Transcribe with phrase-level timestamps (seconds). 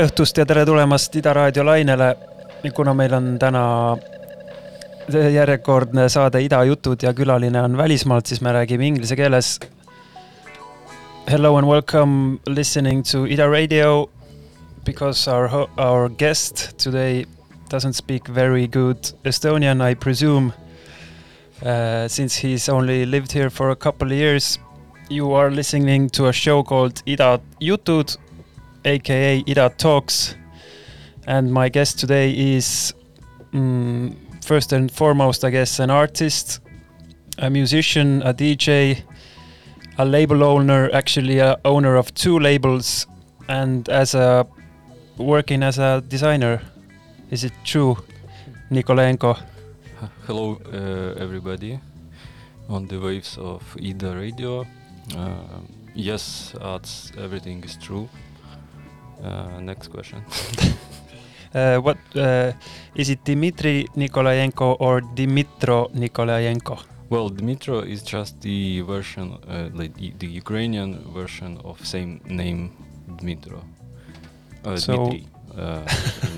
[0.00, 2.14] tere õhtust ja tere tulemast Ida raadio lainele.
[2.72, 3.96] kuna meil on täna
[5.12, 9.60] järjekordne saade Ida jutud ja külaline on välismaalt, siis me räägime inglise keeles.
[11.28, 14.08] Hello and welcome listening to Ida radio
[14.86, 17.26] because our our guest today
[17.70, 20.52] doesn't speak very good Estonian, I presume.
[21.62, 24.58] Uh, since he's only lived here for a couple years,
[25.10, 28.16] you are listening to a show called Ida Jutud,
[28.84, 30.34] aka Ida Talks.
[31.26, 32.94] And my guest today is,
[33.52, 36.60] mm, first and foremost, I guess, an artist,
[37.38, 39.02] a musician, a DJ,
[39.98, 43.06] a label owner, actually, a owner of two labels,
[43.48, 44.46] and as a
[45.18, 46.60] working as a designer.
[47.30, 47.96] Is it true,
[48.70, 49.38] Nikolayenko?
[50.26, 51.78] Hello, uh, everybody,
[52.68, 54.66] on the waves of Ida Radio.
[55.16, 55.60] Uh,
[55.94, 58.08] yes, that's everything is true.
[59.22, 60.24] Uh, next question.
[61.52, 62.52] Uh, what uh,
[62.94, 66.78] is it, Dmitry Nikolayenko or Dimitro Nikolayenko?
[67.08, 72.70] Well, Dmitro is just the version, uh, like the, the Ukrainian version of same name,
[73.16, 73.64] Dmitro.
[74.64, 75.26] Uh, So- Dmitry.
[75.58, 75.82] Uh,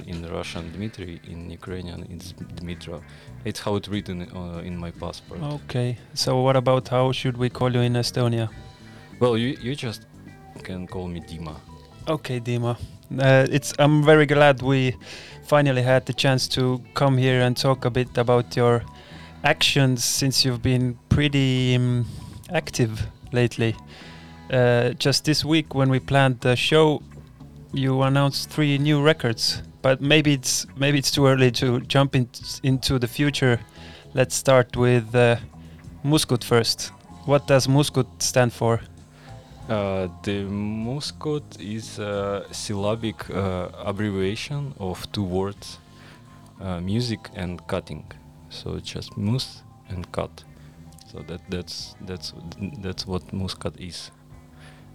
[0.09, 1.21] in, in Russian, Dmitry.
[1.29, 3.03] In Ukrainian, it's Dmitro.
[3.45, 5.43] It's how it's written uh, in my passport.
[5.43, 5.99] Okay.
[6.15, 8.49] So what about how should we call you in Estonia?
[9.21, 10.07] Well, you you just
[10.63, 11.57] can call me Dima.
[12.09, 12.77] Okay, Dima.
[13.17, 13.73] Uh, it's.
[13.79, 14.97] I'm very glad we
[15.45, 18.83] finally had the chance to come here and talk a bit about your
[19.45, 22.07] actions since you've been pretty um,
[22.53, 23.77] active lately.
[24.51, 27.03] Uh, just this week, when we planned the show,
[27.73, 29.63] you announced three new records.
[29.81, 32.29] But maybe it's maybe it's too early to jump in,
[32.65, 33.61] into the future.
[34.13, 35.37] Let's start with uh,
[36.03, 36.91] Muscut first.
[37.27, 38.81] What does Muscut stand for?
[39.69, 45.79] Uh, the Muscut is a syllabic uh, abbreviation of two words,
[46.61, 48.05] uh, music and cutting.
[48.51, 50.45] So it's just mus and cut.
[51.11, 52.35] So that that's that's
[52.83, 54.11] that's what Muscut is.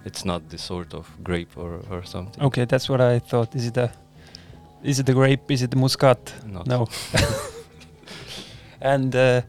[0.05, 2.43] It's not the sort of grape or, or something.
[2.43, 3.55] Okay, that's what I thought.
[3.55, 3.91] Is it a
[4.83, 5.49] is it the grape?
[5.51, 6.33] Is it the muscat?
[6.45, 6.67] Not.
[6.67, 6.87] No.
[8.81, 9.41] and uh,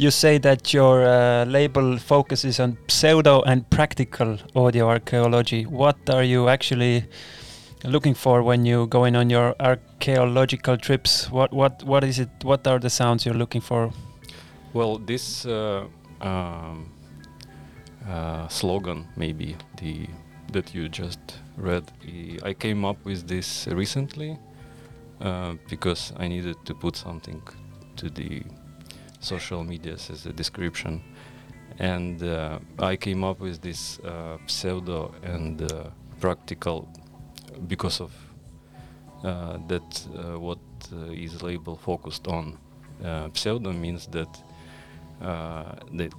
[0.00, 5.64] you say that your uh, label focuses on pseudo and practical audio archaeology.
[5.66, 7.04] What are you actually
[7.84, 11.30] looking for when you going on your archaeological trips?
[11.30, 12.30] What what what is it?
[12.42, 13.92] What are the sounds you're looking for?
[14.72, 15.84] Well, this uh,
[16.22, 16.90] um,
[18.08, 20.06] uh, slogan, maybe the
[20.52, 21.20] that you just
[21.56, 24.38] read, I- I came up with this recently
[25.20, 27.42] uh, because I needed to put something
[27.96, 28.42] to the
[29.20, 31.02] social medias as a description,
[31.78, 35.84] and uh, I came up with this uh, pseudo and uh,
[36.20, 36.88] practical
[37.68, 38.12] because of
[39.24, 40.58] uh, that uh, what
[40.92, 42.58] uh, is label focused on.
[43.04, 44.28] Uh, pseudo means that
[45.22, 46.12] uh, that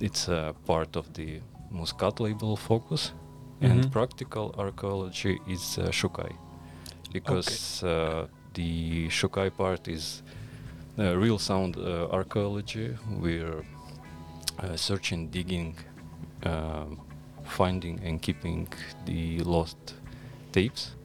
[0.00, 1.40] it's a part of the
[1.70, 3.12] Muscut label focus,
[3.60, 3.70] Mhm.
[3.70, 6.32] and practical archaeology is uh, Shukai,
[7.12, 10.22] because uh, the Shukai part is
[10.98, 12.96] real sound uh, archaeology.
[13.10, 13.64] We're
[14.58, 15.76] uh, searching, digging,
[16.44, 17.00] um,
[17.44, 18.68] finding, and keeping
[19.04, 19.94] the lost
[20.52, 20.96] tapes,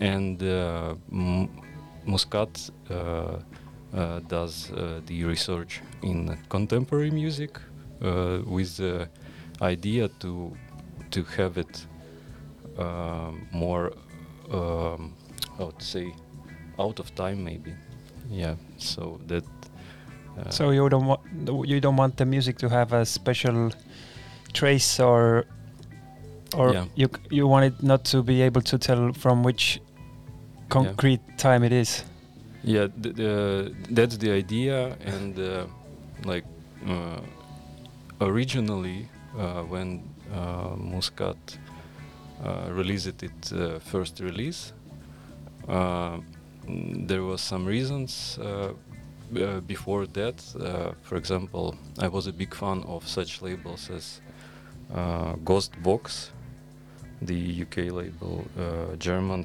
[0.00, 0.94] and uh,
[2.06, 2.70] Muscut.
[2.88, 3.38] Uh,
[3.92, 7.58] uh, does uh, the research in contemporary music
[8.02, 9.08] uh, with the
[9.62, 10.56] idea to
[11.10, 11.86] to have it
[13.50, 13.92] more
[14.52, 15.12] um,
[15.58, 16.14] how to say
[16.78, 17.74] out of time maybe
[18.30, 19.44] yeah so that
[20.38, 21.20] uh, So you don't want
[21.68, 23.70] you don't want the music to have a special
[24.52, 25.44] trace or
[26.54, 26.86] or Yeah.
[26.94, 29.80] you you want it not to be able to tell from which
[30.68, 32.04] concrete time it is.
[32.62, 35.64] yeah th- the, that's the idea and uh,
[36.24, 36.44] like
[36.86, 37.20] uh,
[38.20, 39.08] originally
[39.38, 41.36] uh, when uh, Muscut
[42.44, 44.72] uh, released its uh, first release
[47.06, 48.72] there was some reasons uh,
[49.36, 54.20] uh, before that uh, for example I was a big fan of such labels as
[54.94, 56.30] uh, Ghost Box
[57.22, 59.44] the UK label uh, German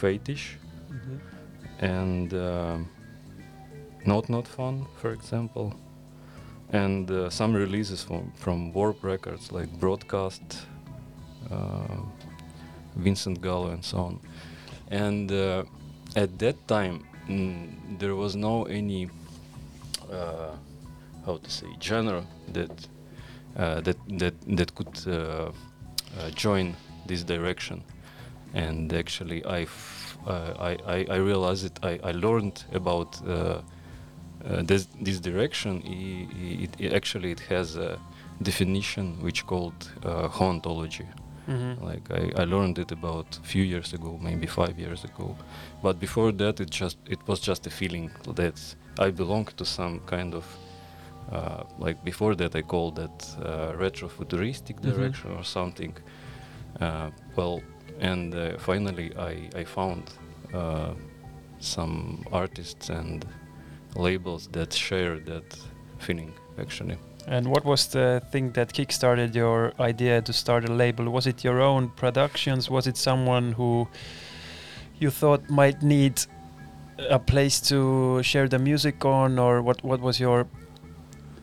[0.00, 0.56] Fetish
[1.80, 2.88] and um
[4.06, 5.74] Not Not Fun, for example,
[6.72, 10.66] and uh, some releases from from Warp Records like Broadcast,
[11.50, 11.98] uh,
[12.94, 14.20] Vincent Gallo, and so on.
[14.90, 15.64] And uh,
[16.16, 19.08] at that time, mm, there was no any
[20.10, 20.54] uh,
[21.24, 22.70] how to say genre that
[23.56, 27.82] uh, that that that could uh, uh, join this direction.
[28.54, 29.66] And actually, I
[30.26, 31.78] uh, I, I I realized it.
[31.82, 33.60] I, I learned about uh,
[34.62, 35.82] this this direction.
[35.84, 37.98] I- i- It, it actually it has a
[38.42, 40.28] definition which called uh,
[41.48, 41.80] hauntology.
[41.80, 45.36] Like I, I learned it about a few years ago, maybe five years ago.
[45.82, 50.00] But before that, it just it was just a feeling that I belong to some
[50.06, 50.44] kind of
[51.32, 54.82] uh, like before that I called that uh, retro-futuristic Mhm.
[54.82, 55.94] direction or something.
[56.80, 57.60] Uh, well,
[58.00, 60.02] and uh, finally I I found
[60.54, 60.94] uh,
[61.60, 63.24] some artists and
[63.96, 65.58] labels that share that
[65.98, 66.96] feeling actually.
[67.26, 71.10] And what was the thing that kickstarted your idea to start a label?
[71.10, 72.70] Was it your own productions?
[72.70, 73.88] Was it someone who
[75.00, 76.22] you thought might need
[77.10, 79.82] a place to share the music on, or what?
[79.82, 80.46] What was your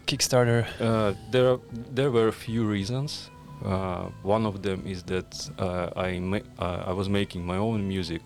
[0.08, 0.66] Kickstarter?
[0.80, 3.30] Uh, there, there were a few reasons.
[3.64, 8.22] Uh, one of them is that uh, I, uh, I was making my own music,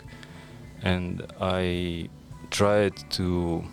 [0.83, 2.09] and I
[2.49, 3.63] tried to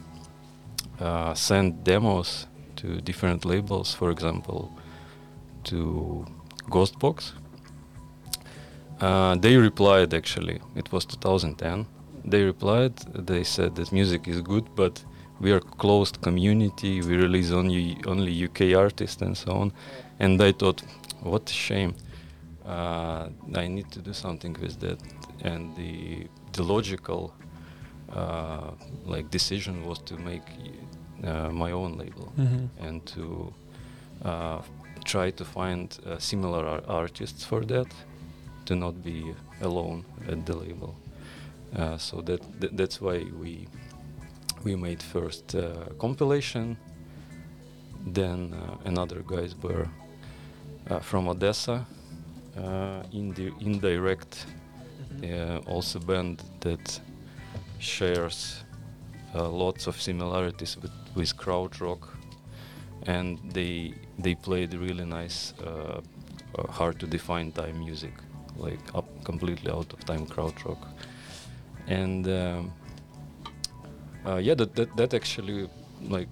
[1.00, 2.46] uh, send demos
[2.84, 4.70] to different labels, for example,
[5.64, 6.26] to
[6.68, 7.32] Ghost Box.
[9.00, 11.86] Uh, they replied actually, it was 2010.
[12.24, 12.94] They replied,
[13.30, 15.02] they said that music is good, but
[15.40, 19.72] we are closed community, we release only, only UK artists and so on.
[20.18, 20.82] And I thought,
[21.22, 21.94] what a shame.
[22.64, 24.98] Uh, I need to do something with that.
[25.42, 27.34] And the, the logical
[28.12, 28.70] uh,
[29.04, 30.46] like decision was to make
[31.52, 32.68] my own label Mhm.
[32.80, 33.52] and to
[34.24, 34.60] uh,
[35.04, 37.86] try to find uh, similar ar- artists for that,
[38.64, 40.94] to not be alone at the label.
[41.76, 43.66] Uh, so that, that that's why we
[44.64, 45.62] we made first uh,
[45.98, 46.76] compilation.
[48.14, 49.88] Then uh, another guys were
[50.90, 51.86] uh, from Odessa,
[52.56, 54.46] uh, indi- indirect,
[55.22, 57.00] uh, also band that
[57.78, 58.64] shares
[59.34, 62.08] uh, lots of similarities with, with krautrock,
[63.06, 66.00] and they they played really nice uh,
[66.58, 68.12] uh, hard to define time music
[68.56, 70.88] like up completely out of time crowd rock,
[71.86, 72.72] and um,
[74.26, 75.68] uh, yeah that, that that actually
[76.08, 76.28] like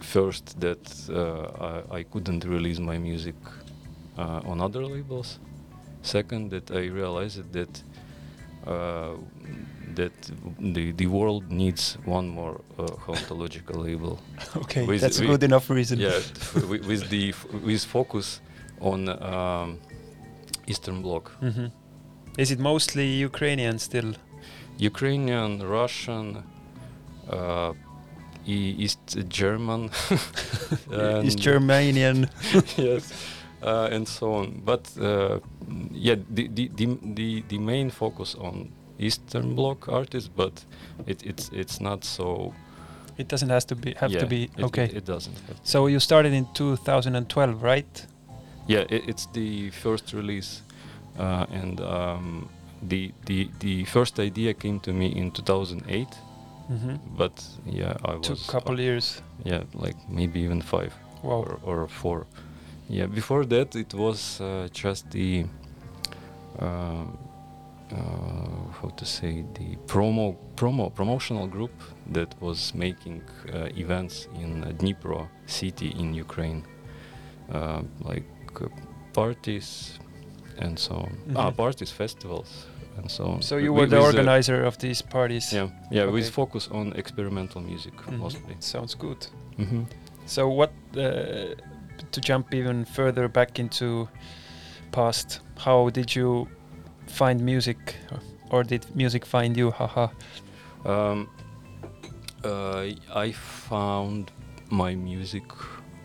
[0.00, 0.78] first that
[1.10, 3.34] uh, I, I couldn't release my music
[4.16, 5.38] uh, on other labels.
[6.02, 7.82] Second that i realized that
[8.66, 9.14] uh,
[10.00, 10.12] that
[10.74, 14.14] the the world needs one more uh, hauntological label
[14.62, 15.96] Okay, With- that's a with- good enough reason.
[16.00, 16.18] yeah
[16.54, 18.40] f- wi- with the f- with focus
[18.80, 19.68] on um,
[20.66, 21.70] eastern bloc Mhm.
[22.42, 24.10] Is it mostly Ukrainian still?
[24.90, 26.26] ukrainian russian
[27.36, 27.72] uh,
[28.84, 29.06] east
[29.38, 29.82] german
[31.26, 32.18] Is and- Germanian?
[32.76, 33.04] yes,
[33.62, 34.46] uh, and so on.
[34.70, 35.38] But uh,
[36.06, 36.64] yeah, the the
[37.18, 38.54] the the main focus on
[38.98, 40.64] Eastern Bloc artists, but
[41.06, 42.52] it, it's it's not so.
[43.18, 44.84] It doesn't has to be have yeah, to be it- okay.
[44.84, 45.36] It, it doesn't.
[45.48, 48.06] Have so you started in 2012, right?
[48.68, 50.62] yeah, it, it's the first release,
[51.18, 52.48] uh, and um,
[52.88, 56.06] the the the first idea came to me in 2008.
[56.70, 56.96] Mm-hmm.
[57.16, 57.32] But
[57.66, 59.22] yeah, I was Took a couple years.
[59.44, 60.92] yeah, like maybe even five.
[61.22, 61.44] Wow.
[61.44, 62.26] or, or four.
[62.88, 65.46] Yeah, before that it was uh, just the
[66.60, 67.04] uh, uh,
[67.90, 71.72] how to say the promo promo promotional group
[72.12, 76.62] that was making uh, events in uh, Dnipro city in Ukraine,
[77.52, 78.24] uh, like
[78.60, 78.66] uh,
[79.12, 79.98] parties
[80.58, 81.12] and so on.
[81.36, 81.56] Ah, Mhm.
[81.56, 82.66] parties, festivals,
[82.96, 83.42] and so on.
[83.42, 85.52] So you were the uh, organizer of these parties.
[85.52, 88.18] yeah, yeah, with focus on experimental music Mhm.
[88.20, 88.56] mostly.
[88.60, 89.26] Sounds good.
[89.56, 89.82] hmm
[90.26, 91.54] So what uh,
[92.12, 94.08] to jump even further back into
[94.92, 95.40] past?
[95.66, 96.48] How did you
[97.10, 97.96] find music,
[98.50, 99.70] or, did music find you?
[99.70, 100.08] Haha.
[100.84, 101.28] Um,
[102.44, 104.30] uh, I found
[104.70, 105.44] my music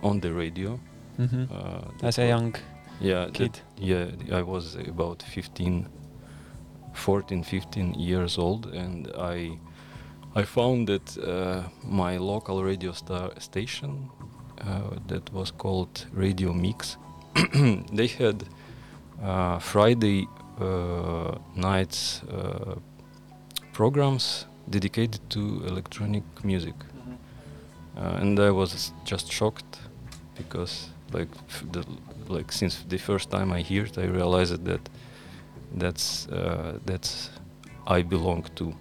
[0.01, 0.79] on the radio.
[1.17, 2.55] hmm Uh, As a young
[3.01, 3.59] yeah, kid.
[3.77, 5.87] yeah, I was about 15,
[6.93, 9.57] 14, 15 years old, and I
[10.35, 14.09] I found that uh, my local radio star station
[14.61, 16.97] uh, that was called Radio Mix.
[17.95, 18.43] they had
[19.23, 20.27] uh, Friday
[20.63, 22.75] uh, nights uh,
[23.73, 26.75] programs dedicated to electronic music,
[27.97, 29.79] uh, and I was just shocked
[30.37, 31.83] because like f- the
[32.29, 34.89] like since the first time I hear it, I realized that
[35.75, 37.29] that's uh, that's
[37.87, 38.73] I belong to,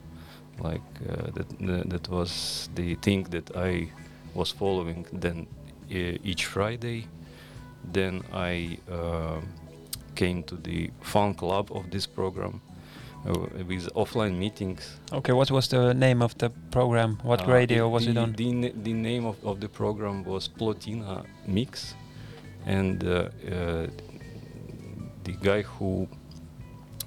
[0.61, 3.89] like uh, that that that was the thing that I
[4.35, 5.07] was following.
[5.13, 5.47] Then
[5.91, 7.07] uh, each Friday,
[7.93, 9.41] then I uh,
[10.15, 12.61] came to the fun club of this program
[13.27, 13.33] uh,
[13.69, 14.99] with offline meetings.
[15.13, 17.19] Okay, what was the name of the program?
[17.23, 18.33] What Uh, radio was the, it on?
[18.33, 21.95] The, the name of, of the program was Plotina Mix,
[22.67, 23.87] and uh, uh,
[25.25, 26.09] the guy who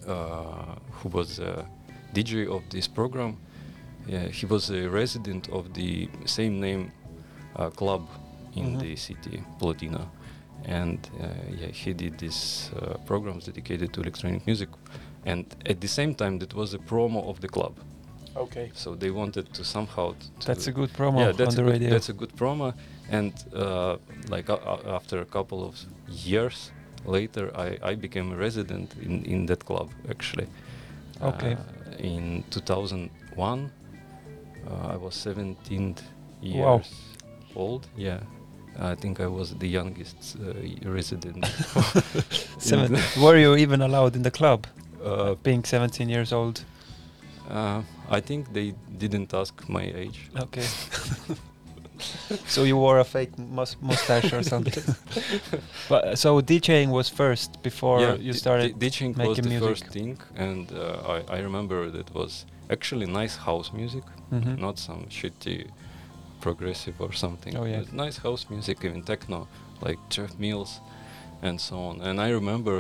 [0.08, 1.66] uh, who was uh,
[2.14, 3.38] DJ of this program,
[4.32, 6.92] he was a resident of the same name
[7.56, 8.08] uh, club
[8.56, 8.80] in Mhm.
[8.80, 10.08] the city, Plotina,
[10.68, 11.28] and uh,
[11.62, 14.70] yeah, he did these uh, programs dedicated to electronic music,
[15.26, 17.74] and at the same time, that was a promo of the club.
[18.38, 21.56] Okay, So they wanted to somehow t- to that's a good promo yeah, on that's
[21.56, 21.82] the a good.
[21.90, 22.74] That's a good promo,
[23.10, 23.96] and uh,
[24.30, 24.50] like
[24.86, 25.76] after a couple of
[26.10, 26.72] years
[27.06, 30.48] later, I, I became a resident in, in that club actually.
[31.22, 31.54] Okay.
[31.54, 33.72] Uh, in 2001,
[34.68, 35.96] uh, I was 17
[36.42, 36.82] years Wow.
[37.56, 37.88] old.
[37.96, 38.20] Yeah.
[38.80, 41.46] I think I was the youngest uh, resident.
[42.60, 42.98] Seven.
[43.22, 44.68] Were you even allowed in the club,
[45.04, 46.64] uh, being 17 years old?
[47.50, 50.30] Uh, I think they didn't ask my age.
[50.40, 50.66] Okay.
[52.48, 54.84] so you wore a fake mus- mustache or something.
[55.90, 58.78] but so DJing was first before you started.
[58.80, 59.70] d- DJing was the music.
[59.70, 64.04] first thing, and uh, I, I remember that was actually nice house music,
[64.34, 64.58] Mhm.
[64.60, 65.68] not some shitty
[66.46, 67.58] progressive or something.
[67.58, 67.80] Oh, yeah.
[67.80, 69.48] but nice house music, even techno,
[69.86, 70.82] like Jeff Mills,
[71.42, 72.02] and so on.
[72.02, 72.76] And I remember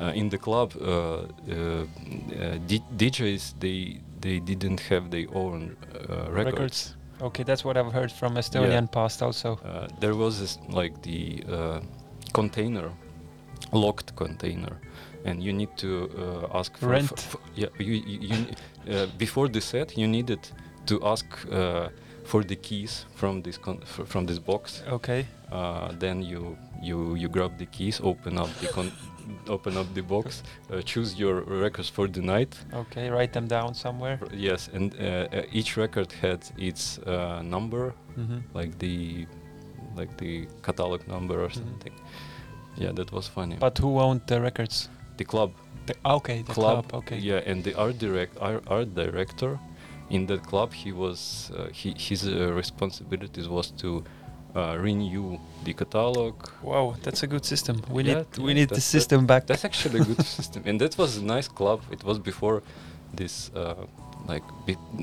[0.00, 5.60] uh, in the club, uh, uh, uh, D- DJs they they didn't have their own
[5.62, 6.96] uh, records.
[7.20, 9.50] Okay, that's what I've heard from Estonian past also.
[9.52, 11.80] Uh, there was this like the uh,
[12.32, 12.90] container,
[13.72, 14.74] locked container,
[15.24, 17.36] and you need to uh, ask for Rent.
[17.54, 18.36] yeah, you, you, you
[18.94, 20.40] uh, before the set you needed
[20.86, 21.88] to ask uh,
[22.26, 24.82] for the keys from this con- f- from this box.
[24.88, 25.24] Okay.
[25.52, 28.92] Uh, then you you you grab the keys, open up the con-
[29.48, 32.56] open up the box, uh, choose your records for the night.
[32.72, 34.18] Okay, write them down somewhere.
[34.20, 38.38] R- Yes, and uh, uh, each record had its uh, number Mm-hmm.
[38.58, 39.26] like the
[39.96, 41.54] like the catalog number or Mhm.
[41.54, 41.92] something.
[42.78, 43.56] Yeah, that was funny.
[43.60, 44.88] But who owned the records?
[45.18, 45.50] the club,
[45.86, 46.84] The, okay, the club.
[46.92, 47.18] Okay.
[47.18, 49.58] Yeah, and the art direct art, art director
[50.10, 54.04] in that club, he was uh, he his uh, responsibilities was to
[54.54, 56.34] uh, renew the catalog.
[56.62, 57.82] Wow, that's a good system.
[57.90, 59.46] We Yeah, need we yeah, need the system back.
[59.46, 61.80] That's actually a good system, and that was a nice club.
[61.90, 62.62] It was before
[63.14, 63.86] this uh,
[64.28, 64.44] like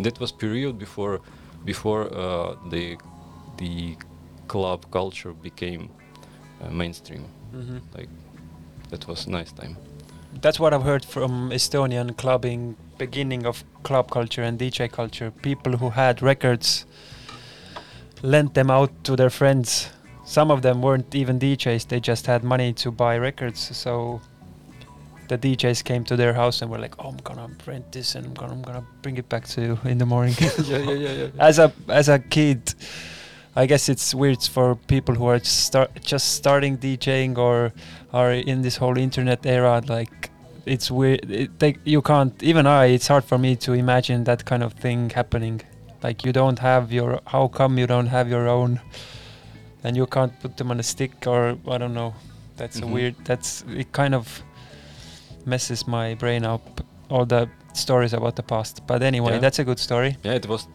[0.04, 1.20] that was period before
[1.66, 2.98] before uh, the
[3.58, 3.96] the
[4.48, 5.90] club culture became
[6.62, 7.26] uh, mainstream.
[7.54, 7.82] Mhm.
[7.98, 8.10] Like
[8.90, 9.78] that was a nice time.
[10.42, 15.30] That's what I've heard from Estonian clubbing, beginning of club culture and DJ culture.
[15.50, 16.86] People who had records
[18.22, 19.90] lent them out to their friends.
[20.26, 23.60] Some of them weren't even DJs, they just had money to buy records.
[23.84, 24.22] So
[25.28, 28.26] the DJs came to their house and were like, "Oh, I'm gonna rent this and
[28.28, 31.14] I'm gonna, I'm gonna bring it back to you in the morning." yeah, yeah, yeah,
[31.22, 31.50] yeah.
[31.50, 31.68] as a
[32.02, 32.74] as a kid,
[33.62, 37.74] I guess it's weird for people who are start just starting DJing or
[38.14, 39.82] are in this whole internet era.
[39.98, 40.33] Like
[40.66, 41.30] it's weird.
[41.30, 42.86] It, they, you can't even I.
[42.86, 45.62] It's hard for me to imagine that kind of thing happening.
[46.02, 47.20] Like you don't have your.
[47.28, 48.80] How come you don't have your own?
[49.84, 52.14] And you can't put them on a stick or I don't know.
[52.58, 52.92] That's a Mhm.
[52.94, 53.16] weird.
[53.26, 53.92] That's it.
[53.92, 54.44] Kind of
[55.46, 56.82] messes my brain up.
[57.10, 58.82] All the stories about the past.
[58.88, 59.40] But anyway, Yeah.
[59.40, 60.16] that's a good story.
[60.24, 60.68] Yeah, it was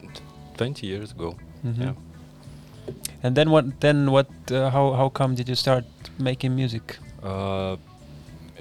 [0.56, 1.36] 20 years ago.
[1.64, 1.80] Mhm.
[1.80, 1.92] Yeah.
[3.22, 3.80] And then what?
[3.80, 4.28] Then what?
[4.50, 5.84] Uh, how how come did you start
[6.18, 6.98] making music?
[7.22, 7.76] Uh,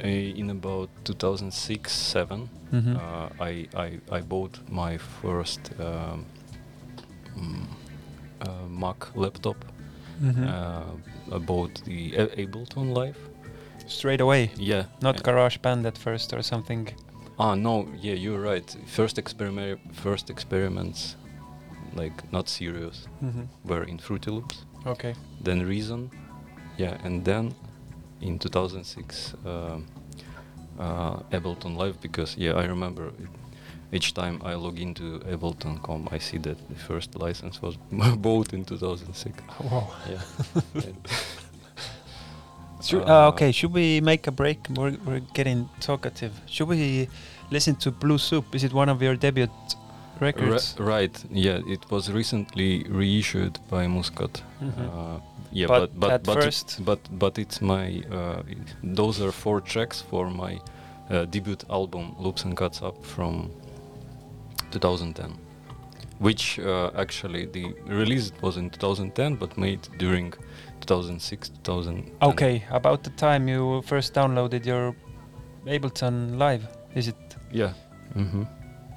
[0.03, 2.95] in about 2006 7 Mhm.
[2.95, 6.25] uh, I, I I bought my first um,
[7.37, 7.65] mm,
[8.41, 9.55] uh, Mac laptop.
[10.21, 10.43] Mhm.
[10.43, 13.17] Uh, I bought the A- Ableton Live.
[13.87, 14.83] Straight away, Yeah.
[15.01, 16.89] not uh, Garage Band at first or something.
[17.39, 18.77] Ah no, yeah, you're right.
[18.85, 21.15] First experiment, first experiments,
[21.95, 23.47] like not serious, Mhm.
[23.63, 24.65] were in Fruity Loops.
[24.85, 25.13] Okay.
[25.43, 26.09] Then Reason,
[26.79, 27.53] yeah, and then
[28.21, 29.85] in 2006 um,
[30.79, 33.27] uh, Ableton Live because yeah, I remember it,
[33.91, 37.77] each time I log into Ableton.com, I see that the first license was
[38.17, 39.37] bought in 2006.
[39.63, 39.87] Wow.
[40.09, 40.21] Yeah.
[42.83, 44.59] Should, Uh, uh, okay, should we make a break?
[44.69, 46.31] We're, we're getting talkative.
[46.45, 47.09] Should we
[47.49, 48.45] listen to Blue Soup?
[48.53, 49.47] Is it one of your debut
[50.19, 50.75] records?
[50.77, 54.43] Ri- right, yeah, it was recently reissued by Muscut.
[54.61, 54.73] Mhm.
[54.77, 55.19] Uh,
[55.51, 58.41] yeah, But but but but, but but it's my uh,
[58.83, 60.59] those are four tracks for my
[61.09, 63.49] uh, debut album Loops and Cuts Up from
[64.71, 65.33] 2010,
[66.19, 70.33] which uh, actually the release was in 2010 but made during
[70.81, 72.11] 2006 2000.
[72.21, 74.95] Okay, about the time you first downloaded your
[75.65, 77.15] Ableton Live, is it?
[77.51, 77.73] Yeah.
[78.13, 78.43] hmm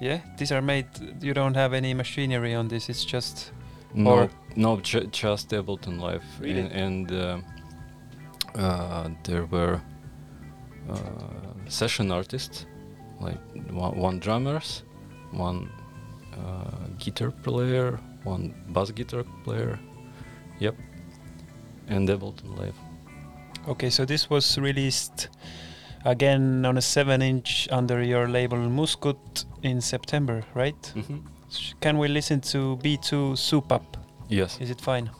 [0.01, 0.87] Yeah, these are made.
[1.21, 2.89] You don't have any machinery on this.
[2.89, 3.53] It's just
[3.95, 6.61] No, Or- no, ju- just Ableton Live, Really?
[6.61, 7.39] and, and uh,
[8.59, 9.81] uh, there were
[10.91, 10.97] uh,
[11.69, 12.67] session artists,
[13.21, 13.39] like
[13.71, 14.83] one, one drummers,
[15.33, 15.71] one
[16.35, 19.79] uh, guitar player, one bass guitar player,
[20.59, 20.75] yep,
[21.89, 22.75] and Ableton Live.
[23.69, 25.29] Okay, so this was released
[26.05, 30.81] again on a 7 inch under your label Muscut in September, right?
[30.97, 31.19] Mm-hmm.
[31.81, 33.97] Can we listen to B2 Soup Up?
[34.31, 34.61] Yes.
[34.61, 35.11] Is it fine?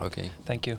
[0.00, 0.30] Okay.
[0.46, 0.78] Thank you.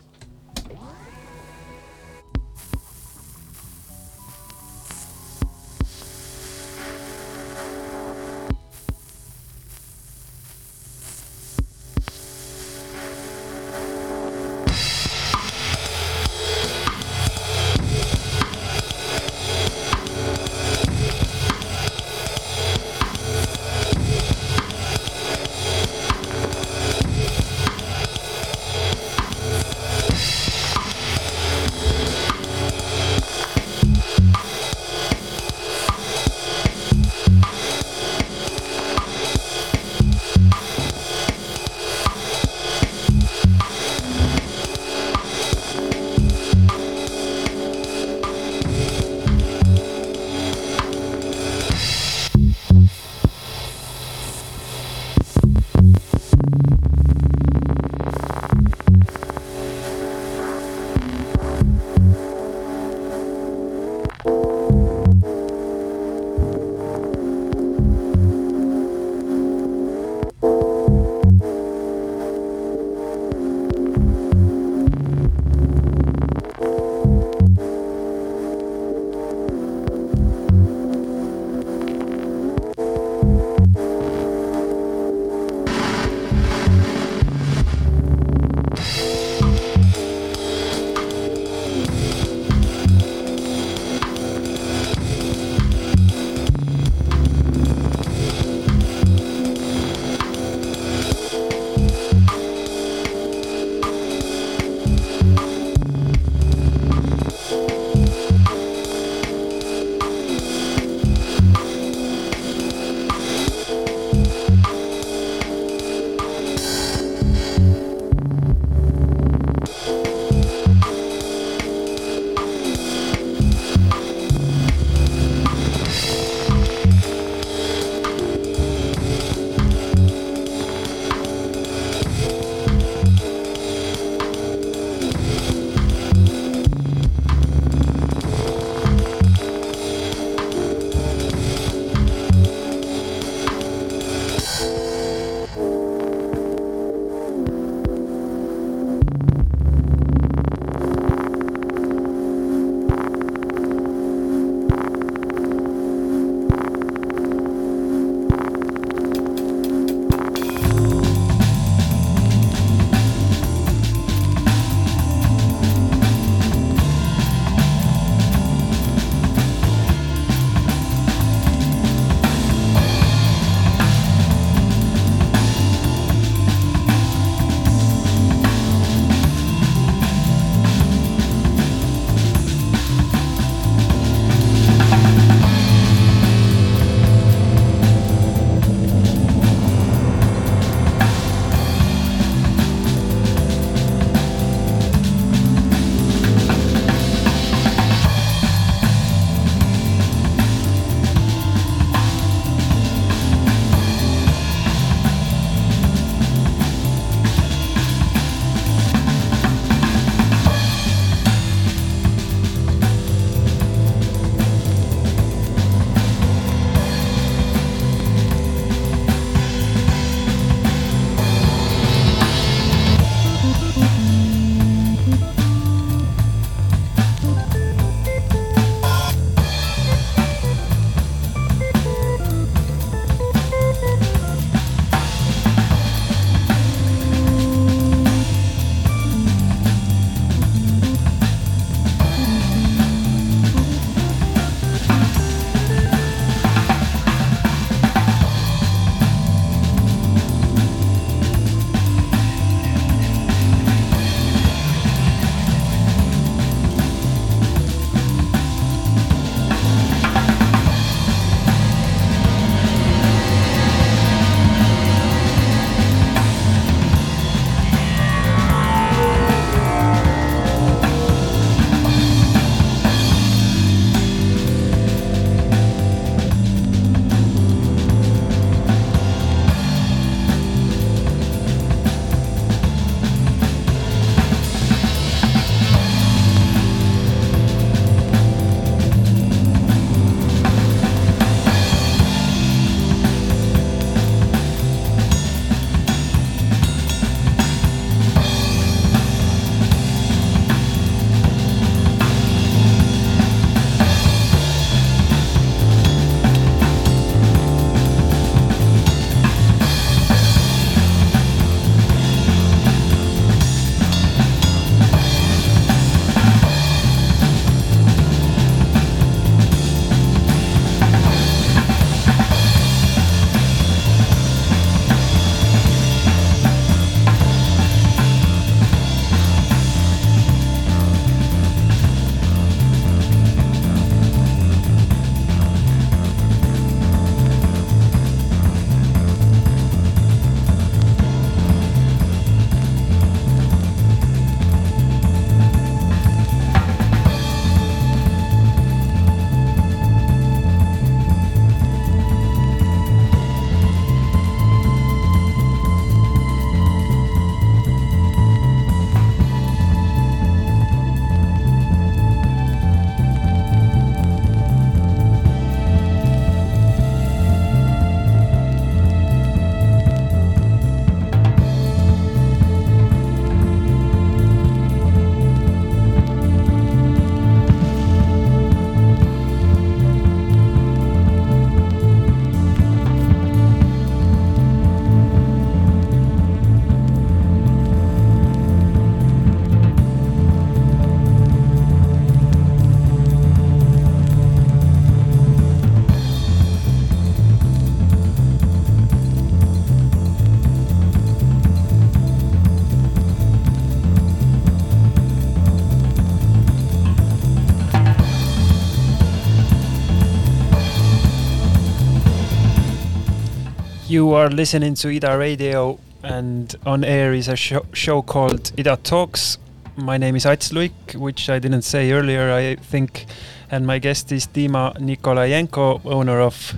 [413.91, 418.77] You are listening to Ida Radio, and on air is a show, show called Ida
[418.77, 419.37] Talks.
[419.75, 423.05] My name is Ats Luik, which I didn't say earlier, I think,
[423.49, 426.53] and my guest is Dima Nikolayenko, owner of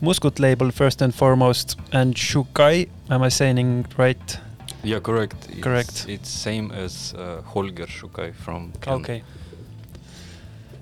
[0.00, 2.88] Muskut label first and foremost, and Shukai.
[3.10, 4.38] Am I saying right?
[4.82, 5.46] Yeah, correct.
[5.50, 6.06] It's, Correct.
[6.08, 8.94] It's same as uh, Holger Shukai from Ken.
[8.94, 9.22] Okay.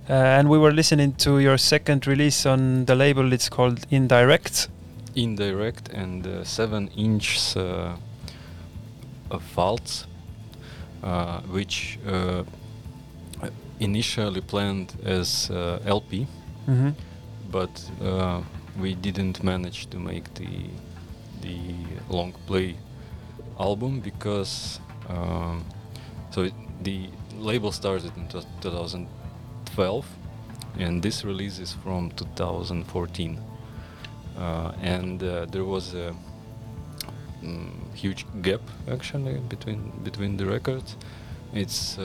[0.08, 3.32] Uh, and we were listening to your second release on the label.
[3.32, 4.68] It's called Indirect.
[5.16, 7.96] Indirect and uh, seven inch uh,
[9.31, 9.42] of
[11.02, 12.44] uh, which uh,
[13.81, 16.26] initially planned as uh, LP,
[16.68, 16.90] Mm-hmm.
[17.52, 17.70] but
[18.02, 18.42] uh,
[18.81, 20.48] we didn't manage to make the
[21.42, 21.59] the
[22.09, 22.74] long play
[23.59, 25.64] album because um,
[26.31, 30.05] so it, the label started in t- 2012
[30.79, 33.55] and this release is from 2014 uh,
[34.83, 36.14] and uh, there was a
[37.42, 40.96] mm, huge gap actually between between the records
[41.53, 42.05] it's uh,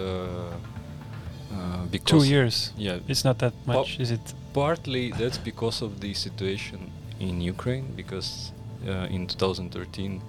[1.54, 2.72] uh, because Two years.
[2.78, 4.34] yeah It's not that much, is it?
[4.54, 6.90] Partly that's because of the situation
[7.20, 8.52] in Ukraine, because
[8.88, 10.22] uh, in 2013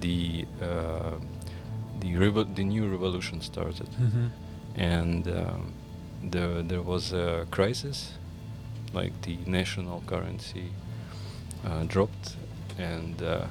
[0.00, 1.16] the uh,
[2.00, 4.26] the revo- the new revolution started, Mm-hmm.
[4.76, 5.72] and um,
[6.22, 8.12] there there was a crisis,
[8.94, 10.89] like the national currency uh,
[11.88, 12.36] dropped,
[12.78, 13.46] and uh,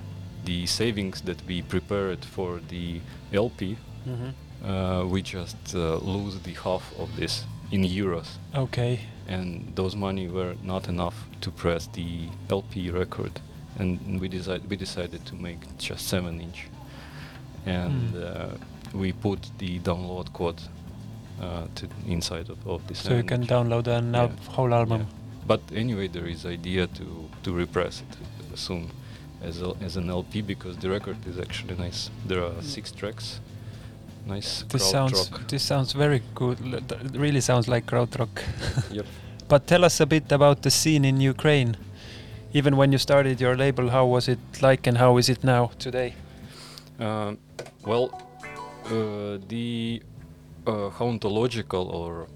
[0.45, 2.99] the savings that we prepared for the
[3.33, 4.69] LP, Mm-hmm.
[4.69, 8.99] uh, we just uh, lose the half of this in euros Okay.
[9.27, 13.31] and those money were not enough to press the LP record,
[13.77, 16.67] and we decided we decided to make just seven inch,
[17.65, 18.23] and Hmm.
[18.23, 20.61] uh, we put the download code
[21.41, 23.49] uh, to inside of, of the So you can inch.
[23.51, 24.29] download an Yeah.
[24.47, 25.01] whole album.
[25.01, 25.18] Yeah.
[25.49, 27.05] But anyway, there is idea to
[27.43, 28.11] to repress it
[28.59, 28.83] soon
[29.41, 32.09] as a, as an LP because the record is actually nice.
[32.29, 33.39] There are six tracks,
[34.27, 35.47] nice This crowd sounds rock.
[35.47, 36.57] this sounds very good.
[37.05, 38.35] It really sounds like krautrock.
[38.97, 39.05] Yep.
[39.47, 41.75] But tell us a bit about the scene in Ukraine.
[42.53, 45.71] Even when you started your label, how was it like and how is it now
[45.79, 46.13] today?
[46.99, 47.37] Um,
[47.89, 48.05] well,
[48.85, 50.03] uh, the
[50.67, 52.27] uh, hauntological or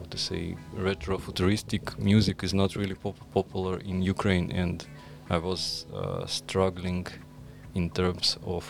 [0.00, 4.86] how to say retro futuristic music is not really pop- popular in Ukraine, and
[5.28, 7.06] I was uh, struggling
[7.74, 8.64] in terms of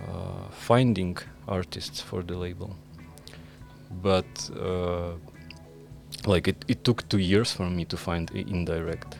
[0.00, 1.16] uh, finding
[1.48, 2.70] artists for the label.
[4.02, 5.12] But uh,
[6.26, 9.16] like it, it took two years for me to find indirect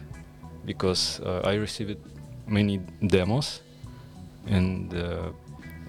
[0.66, 1.98] because uh, I received
[2.46, 3.62] many demos
[4.46, 4.92] and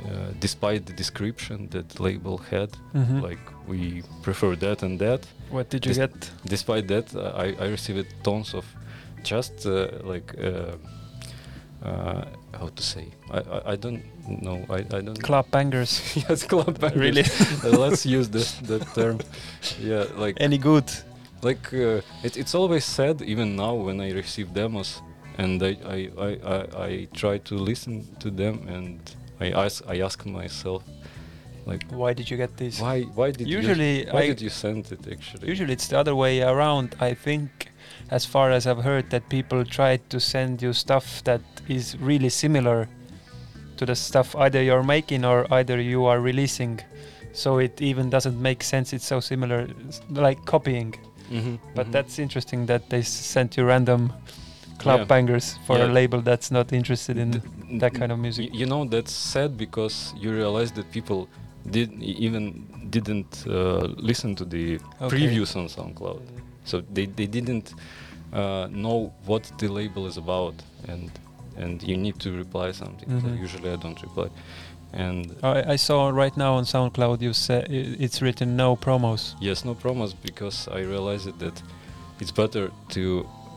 [0.06, 3.22] uh, despite the description that the label had Mhm.
[3.30, 6.32] like we prefer that and that what did you this- get?
[6.46, 8.65] despite that uh, I, I received tons of
[9.24, 10.76] just uh, like uh,
[11.84, 12.26] uh,
[12.60, 14.02] how to say I, I, I don't
[14.41, 16.02] know I, I don't Club bangers.
[16.30, 17.00] yes club bangers.
[17.00, 17.24] Really?
[17.63, 19.20] Uh, let's use this that term
[19.82, 20.86] yeah like Any good?
[21.41, 25.02] like uh, it, it's always sad even now when i receive demos
[25.38, 29.00] and I, I, I, I, I try to listen to them and
[29.39, 30.84] i ask i ask myself
[31.67, 32.80] like Why did you get this?
[32.80, 35.98] why why did Usually you why I- did you send it actually Usually it's the
[35.98, 36.88] other way around.
[37.00, 37.50] I think,
[38.12, 42.30] as far as I've heard, that people try to send you stuff that is really
[42.30, 42.88] similar
[43.78, 46.80] to the stuff either you're making or either you are releasing.
[47.34, 48.93] So it even doesn't make sense.
[48.95, 49.67] It's so similar,
[50.12, 50.93] like copying.
[51.32, 51.91] Mhm, But mhm.
[51.91, 54.13] that's interesting that they sent you random
[54.86, 55.06] club Yeah.
[55.13, 57.43] bangers for a label that's not interested in Th-
[57.82, 58.50] that kind of music.
[58.54, 61.28] You know that's sad because you realize that people
[61.71, 62.43] did even
[62.95, 64.65] didn't uh, listen to the
[65.02, 65.17] Okay.
[65.17, 66.21] previews on SoundCloud,
[66.69, 67.67] so they they didn't
[68.34, 70.54] uh, know what the label is about,
[70.91, 71.10] and
[71.58, 73.10] and you need to reply something.
[73.21, 73.41] So Mhm.
[73.45, 74.28] usually I don't reply,
[74.93, 79.34] and I, I saw right now on SoundCloud you say i- it's written no promos.
[79.41, 81.56] yes, no promos because I realized that
[82.21, 83.02] it's better to.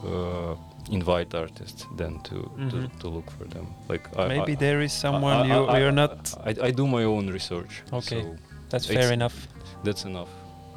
[0.07, 0.55] Uh,
[0.91, 2.71] invite artists than to, Mhm.
[2.71, 5.93] to to look for them like I, Maybe I, there is someone I- you you're
[6.05, 6.35] not.
[6.49, 8.23] I, I do my own research Okay.
[8.23, 8.37] so
[8.71, 9.37] That's fair enough.
[9.85, 10.29] that's enough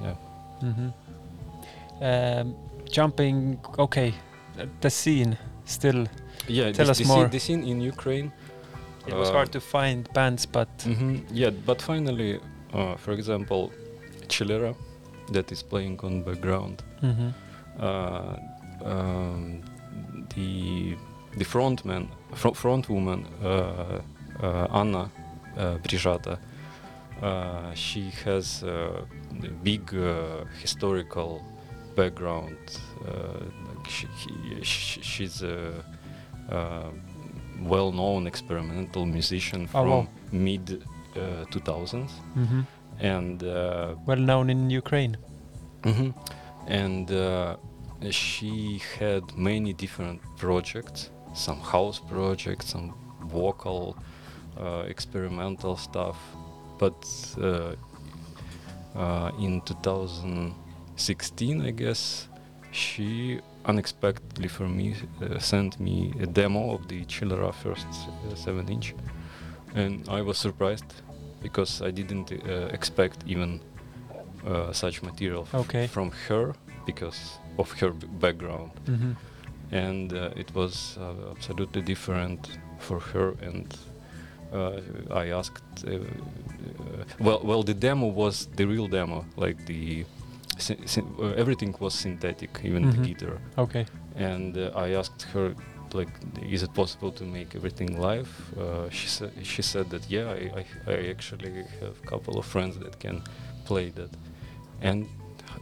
[0.06, 0.15] yeah
[0.62, 0.89] hmm
[2.02, 2.56] Um,
[2.97, 4.10] jumping, okay,
[4.60, 6.08] uh, the scene still.
[6.47, 7.17] Yeah, Tell the, us the more.
[7.26, 8.32] Scene, the scene in Ukraine.
[9.08, 12.39] It was uh, hard to find bands, but mhm, Yeah, but finally,
[12.74, 13.71] uh, for example,
[14.28, 14.74] Chillera,
[15.36, 16.78] that is playing on background.
[17.04, 17.34] Mhm.
[17.80, 18.36] Uh,
[18.91, 19.62] um,
[20.36, 20.96] the
[21.38, 24.02] the frontman, fr- front woman, uh,
[24.44, 25.10] uh, Anna
[25.58, 26.38] uh, Brijata,
[27.22, 29.06] uh, she has a
[29.63, 31.41] big uh, historical
[31.96, 32.58] background.
[33.08, 35.84] Uh, like she, he, sh she's a
[36.52, 36.89] uh,
[37.63, 40.08] well-known experimental musician Oh, from wow.
[40.32, 40.84] mid
[41.15, 42.62] uh, 2000s, hmm
[43.00, 45.17] and uh, Well known in Ukraine.
[45.84, 46.13] Mhm.
[46.67, 47.56] And uh,
[48.10, 52.94] she had many different projects, some house projects, some
[53.26, 53.96] vocal,
[54.60, 56.18] uh, experimental stuff.
[56.80, 56.96] But
[57.40, 57.76] uh,
[58.96, 62.28] uh, in 2016, I guess,
[62.72, 67.86] she unexpectedly for me uh, sent me a demo of the Chillera first
[68.32, 68.96] uh, 7 inch.
[69.76, 70.94] And I was surprised
[71.42, 73.62] because I didn't uh, expect even
[74.46, 75.88] uh, such material Okay.
[75.88, 76.54] from her
[76.86, 78.72] because of her background.
[78.86, 79.14] Hmm
[79.74, 83.78] and uh, it was uh, absolutely different for her and
[84.54, 84.82] uh,
[85.24, 90.04] I asked uh, uh, well well the demo was the real demo like the
[90.70, 92.92] uh, everything was synthetic even Mhm.
[92.92, 93.38] the guitar.
[93.58, 93.86] Okay.
[94.16, 95.56] and uh, I asked her
[95.94, 96.12] like
[96.56, 98.30] is it possible to make everything live?
[98.58, 102.46] Uh, she said she said that yeah I, I, I actually have a couple of
[102.46, 103.22] friends that can
[103.66, 104.12] play that.
[104.82, 105.08] And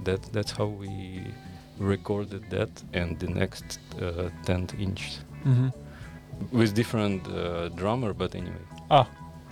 [0.06, 0.92] that that's how we
[1.80, 5.70] recorded that and the next uh, 10th inch hmm
[6.52, 8.64] with different uh, drummer but anyway.
[8.90, 9.06] Ah,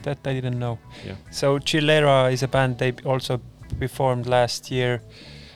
[0.04, 0.78] that I didn't know.
[1.06, 1.16] yeah.
[1.32, 3.40] So Chillera is a band they also
[3.80, 5.02] performed last year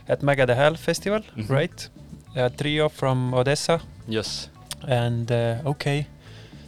[0.10, 1.50] at Mägede Hääl Festival, Mhm.
[1.50, 1.90] right?
[2.36, 4.50] A trio from Odessa, yes.
[4.88, 6.08] And uh, okay,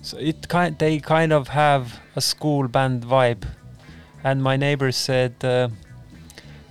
[0.02, 1.86] so it kind they kind of have
[2.16, 3.46] a school band vibe,
[4.24, 5.68] and my neighbor said uh,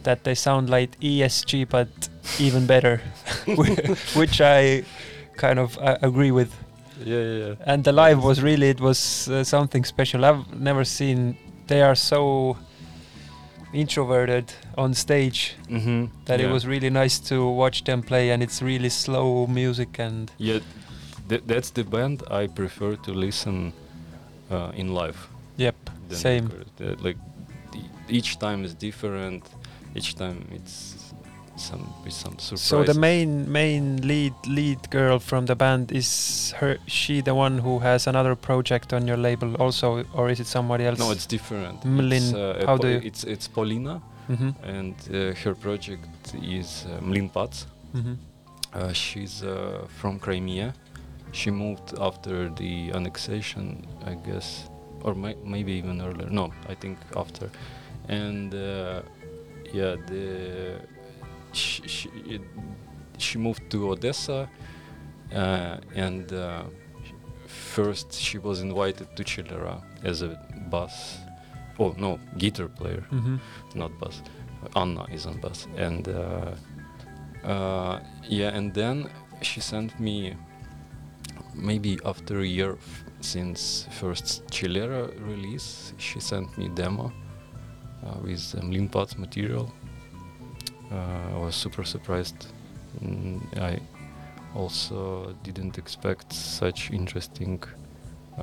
[0.05, 1.89] that they sound like ESG but
[2.39, 3.01] even better,
[4.15, 4.85] which I
[5.37, 6.53] kind of uh, agree with.
[7.05, 7.55] yeah yeah, yeah.
[7.67, 10.25] And the live was really it was uh, something special.
[10.25, 11.37] I've never seen.
[11.67, 12.57] They are so
[13.73, 16.07] introverted on stage mm-hmm.
[16.27, 16.47] that yeah.
[16.47, 20.61] it was really nice to watch them play, and it's really slow music and yeah
[21.29, 23.73] th- that's the band I prefer to listen
[24.51, 25.77] uh, in live yep,
[26.11, 26.47] same.
[26.47, 26.67] record.
[26.81, 27.17] Uh, like
[28.09, 29.45] each time is different.
[29.95, 30.92] Each time it's
[31.73, 32.63] some with some surprises.
[32.69, 36.77] So the main main lead lead girl from the band is her.
[36.87, 40.85] She the one who has another project on your label also, or is it somebody
[40.85, 40.99] else?
[40.99, 41.81] no, it's different.
[41.85, 46.85] Mlin, It's, uh, how do you- It's it's Paulina, hmm and uh, her project is
[46.87, 47.51] uh, Mlin Pac.
[47.93, 48.15] hmm
[48.75, 49.53] Uh, she's uh,
[50.01, 50.73] from Crimea.
[51.33, 53.67] She moved after the annexation,
[54.11, 54.69] I guess,
[55.05, 56.31] or may- maybe even earlier.
[56.31, 57.51] No, I think after.
[58.09, 59.03] And uh,
[59.75, 60.25] yeah, the
[61.53, 62.43] she, she, it,
[63.19, 64.49] she moved to Odessa,
[65.35, 66.63] uh, and uh,
[67.47, 70.29] first she was invited to Chillera as a
[70.71, 71.19] bass.
[71.79, 73.37] Oh no, guitar player hmm
[73.75, 74.23] not bass.
[74.77, 76.53] Anna is on bass, and uh,
[77.45, 79.09] uh, yeah, and then
[79.43, 80.37] she sent me
[81.55, 87.13] maybe after a year f- since first Chillera release, she sent me demo
[88.05, 88.71] uh, with um,
[89.19, 89.73] material.
[90.93, 92.47] Uh, I was super surprised.
[93.03, 93.81] Mm, I
[94.55, 97.63] also didn't expect such interesting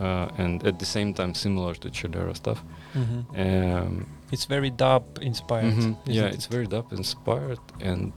[0.02, 2.64] uh, and at the same time similar to Chillera stuff.
[2.94, 5.74] hmm Um, It's very dub inspired.
[5.74, 5.96] Mhm.
[6.06, 6.34] Yeah, it?
[6.36, 8.14] it's very dub inspired and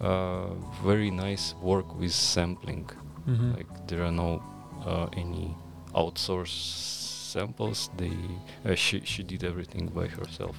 [0.00, 2.90] uh, very nice work with sampling.
[3.26, 3.56] Mhm.
[3.56, 4.40] Like there are no
[4.86, 5.56] uh, any
[5.94, 7.90] outsourced samples.
[7.96, 8.12] They
[8.64, 10.56] uh, she she did everything by herself.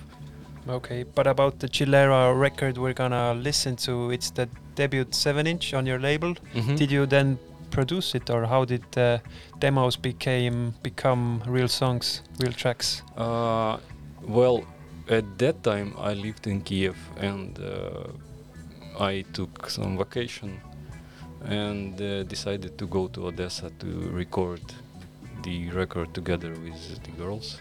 [0.69, 5.73] Okay, but about the Chillera record we're gonna listen to, it's the debut 7 inch
[5.73, 6.35] on your label.
[6.53, 6.75] Mhm.
[6.77, 7.37] Did you then
[7.71, 9.21] produce it or how did the
[9.59, 13.01] demos became become real songs, real tracks?
[13.15, 13.77] Uh,
[14.27, 14.63] well,
[15.09, 20.59] at that time I lived in Kiev and uh, I took some vacation
[21.45, 24.61] and uh, decided to go to Odessa to record
[25.43, 27.57] the record together with the girls.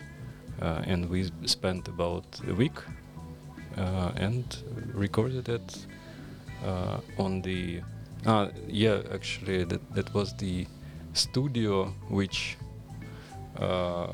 [0.60, 2.78] Uh, and we spent about a week
[3.76, 4.44] and
[4.94, 5.86] recorded it
[6.64, 7.80] uh, on the.
[8.26, 10.66] Uh, yeah, actually, that, that was the
[11.12, 12.56] studio which
[13.58, 14.06] uh,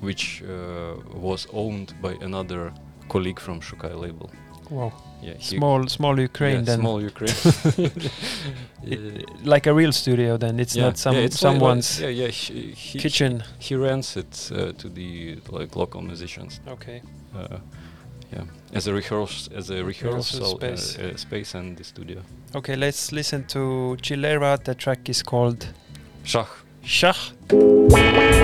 [0.00, 2.72] which uh, was owned by another
[3.08, 4.30] colleague from Shukai label.
[4.70, 4.92] Wow.
[5.22, 6.78] Yeah, Small small Ukraine yeah, then.
[6.80, 7.34] small Ukraine.
[8.82, 10.58] It- like a real studio then.
[10.60, 12.28] It's Yeah, not some yeah, it's like- someone's yeah, yeah.
[12.28, 13.42] He, he, kitchen.
[13.58, 16.60] He rents it uh, to the like local musicians.
[16.68, 17.02] Okay.
[17.36, 17.58] Uh,
[18.32, 20.98] yeah, as a rehearsal, as a rehearsal space.
[20.98, 22.22] Uh, uh, space and the studio.
[22.54, 24.62] Okay, let's listen to Chillera.
[24.62, 25.66] The track is called
[26.24, 26.48] Shach.
[26.84, 28.39] Shach.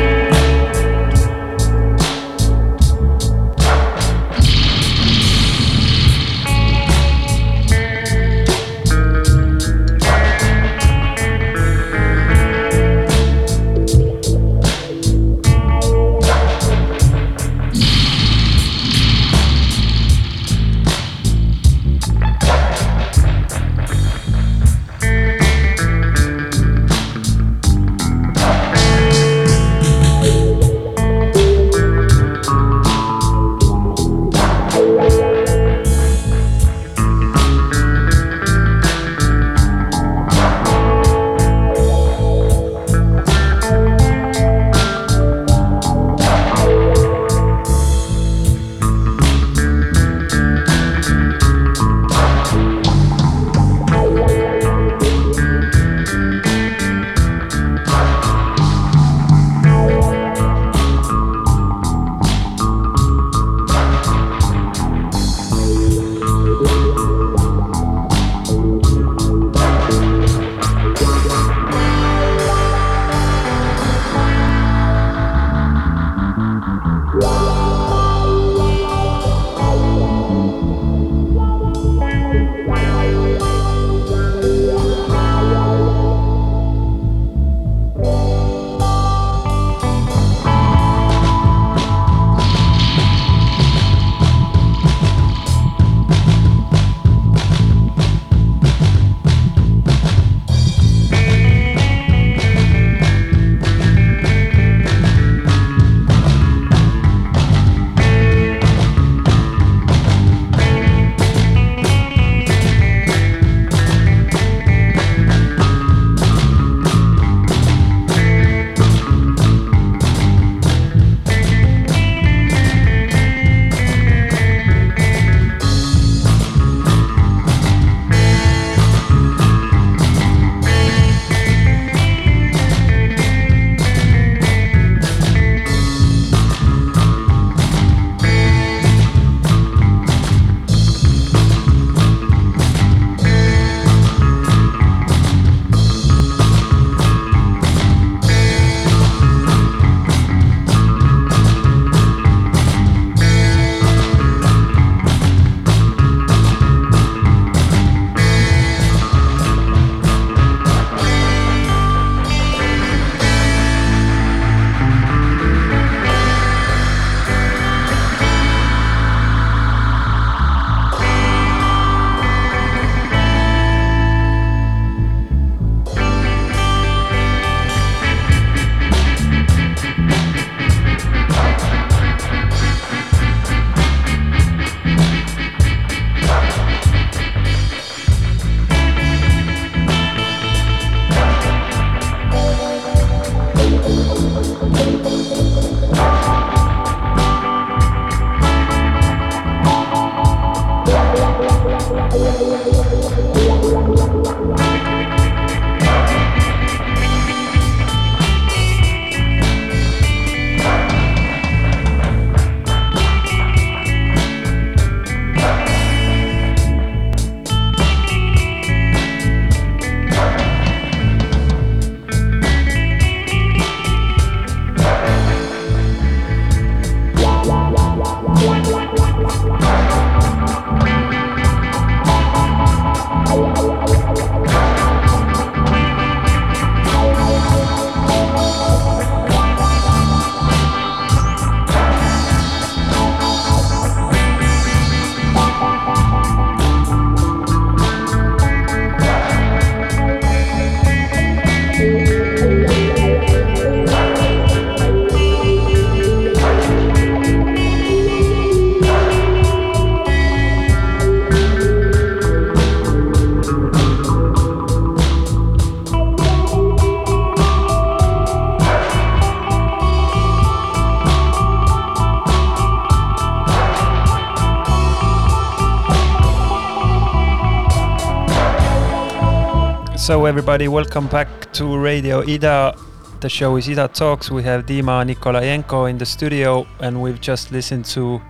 [280.06, 282.76] So, everybody, welcome back to Radio Ida.
[283.18, 284.30] The show is Ida Talks.
[284.30, 288.22] We have Dima Nikolayenko in the studio, and we've just listened to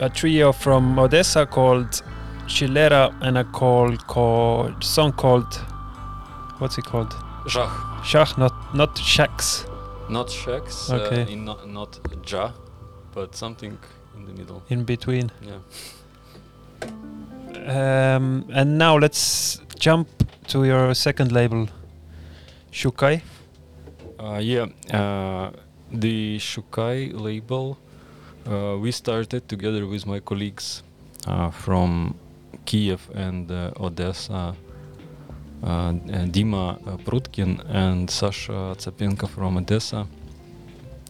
[0.00, 2.02] a trio from Odessa called
[2.48, 5.54] Chillera and a call called song called
[6.58, 7.12] what's it called?
[7.46, 7.70] Jach.
[8.02, 9.68] Jach, not not Shax.
[10.10, 10.90] Not Shaks.
[10.90, 11.22] Uh, okay.
[11.22, 12.50] Uh, in not, not Ja,
[13.14, 13.78] but something
[14.16, 14.64] in the middle.
[14.68, 15.30] In between.
[15.42, 15.60] Yeah.
[17.68, 20.08] Um, and now let's jump
[20.50, 21.68] to your second label,
[22.72, 23.22] Shukai.
[24.18, 25.52] Uh, yeah, uh,
[25.92, 27.78] the Shukai label,
[28.48, 30.82] uh, we started together with my colleagues
[31.28, 32.16] uh, from
[32.64, 34.56] Kiev and uh, Odessa,
[35.62, 35.92] uh,
[36.34, 40.04] Dima Prutkin and Sasha Tsapenko from Odessa.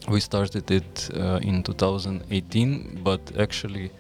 [0.06, 1.08] We started it
[1.42, 3.90] in 2018, but actually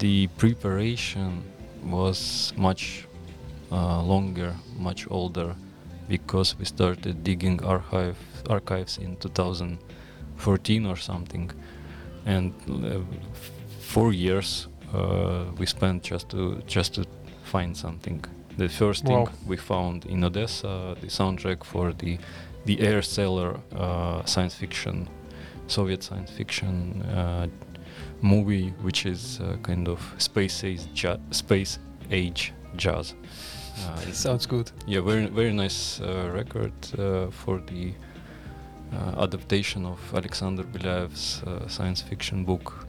[0.00, 1.44] the preparation
[1.84, 3.06] was much
[3.72, 5.54] uh, longer, much older
[6.08, 8.16] because we started digging archive
[8.48, 11.50] archives in 2014 or something,
[12.26, 12.98] and uh,
[13.80, 17.04] four years uh, we spent just to just to
[17.44, 18.24] find something.
[18.58, 19.26] The first Wow.
[19.26, 22.18] thing we found in Odessa, the soundtrack for the
[22.66, 25.08] the Air Sailor uh, science fiction,
[25.66, 27.46] Soviet science fiction uh,
[28.20, 31.78] movie, which is uh, kind of space age ja- space
[32.10, 33.14] age jazz.
[33.78, 34.70] Uh, it's Sounds good.
[34.86, 37.92] yeah, very very nice uh, record uh, for the
[38.92, 42.86] uh, adaptation of Alexander Belyaev's uh, science fiction book,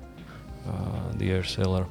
[0.67, 0.71] uh,
[1.17, 1.85] The Air Sailor.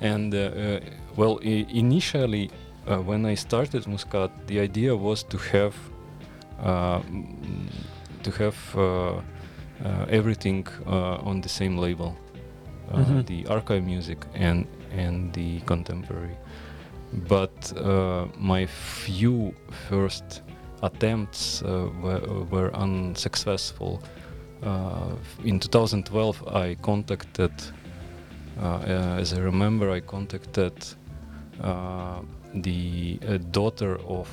[0.00, 0.80] And uh, uh,
[1.16, 2.50] well, I- initially
[2.86, 5.74] uh, when I started Muscut, the idea was to have
[8.22, 9.20] to have uh, uh,
[10.08, 12.16] everything uh, on the same label,
[12.90, 13.26] uh, Mhm.
[13.26, 14.66] the archive music and
[14.96, 16.36] and the contemporary
[17.28, 19.54] but uh, my few
[19.88, 20.42] first
[20.82, 24.02] attempts uh, were, were unsuccessful.
[24.62, 27.52] Uh, in 2012, I contacted,
[28.60, 30.74] uh, uh, as I remember, I contacted
[31.60, 32.20] uh,
[32.54, 33.18] the
[33.50, 34.28] daughter of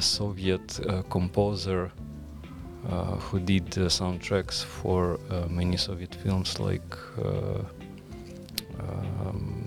[0.00, 1.92] Soviet composer
[3.20, 6.96] who did soundtracks for many Soviet films like.
[9.20, 9.57] Um,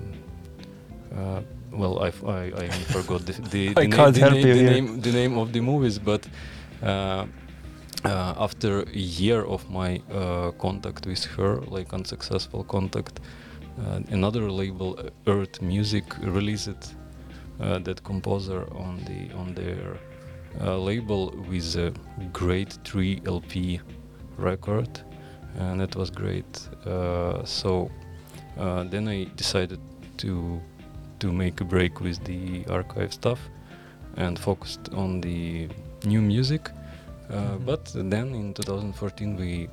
[1.15, 1.41] uh,
[1.71, 5.01] well, I, f- I, I forgot the, the, the, name, can't the, name, the, name,
[5.01, 6.27] the name of the movies, but
[6.83, 7.25] uh,
[8.03, 13.19] uh, after a year of my uh, contact with her, like unsuccessful contact,
[13.79, 16.95] uh, another label, uh, Earth Music, released
[17.59, 19.97] uh, that composer on the on their
[20.61, 21.93] uh, label with a
[22.33, 23.79] great 3 LP
[24.37, 25.01] record,
[25.57, 26.67] and it was great.
[26.85, 27.89] Uh, so
[28.57, 29.79] uh, then I decided
[30.17, 30.61] to
[31.21, 33.39] to make a break with the archive stuff
[34.17, 35.67] and focused on the
[36.05, 36.69] new music.
[36.69, 36.75] Uh,
[37.33, 37.65] Mhm.
[37.65, 39.69] But then in 2014 we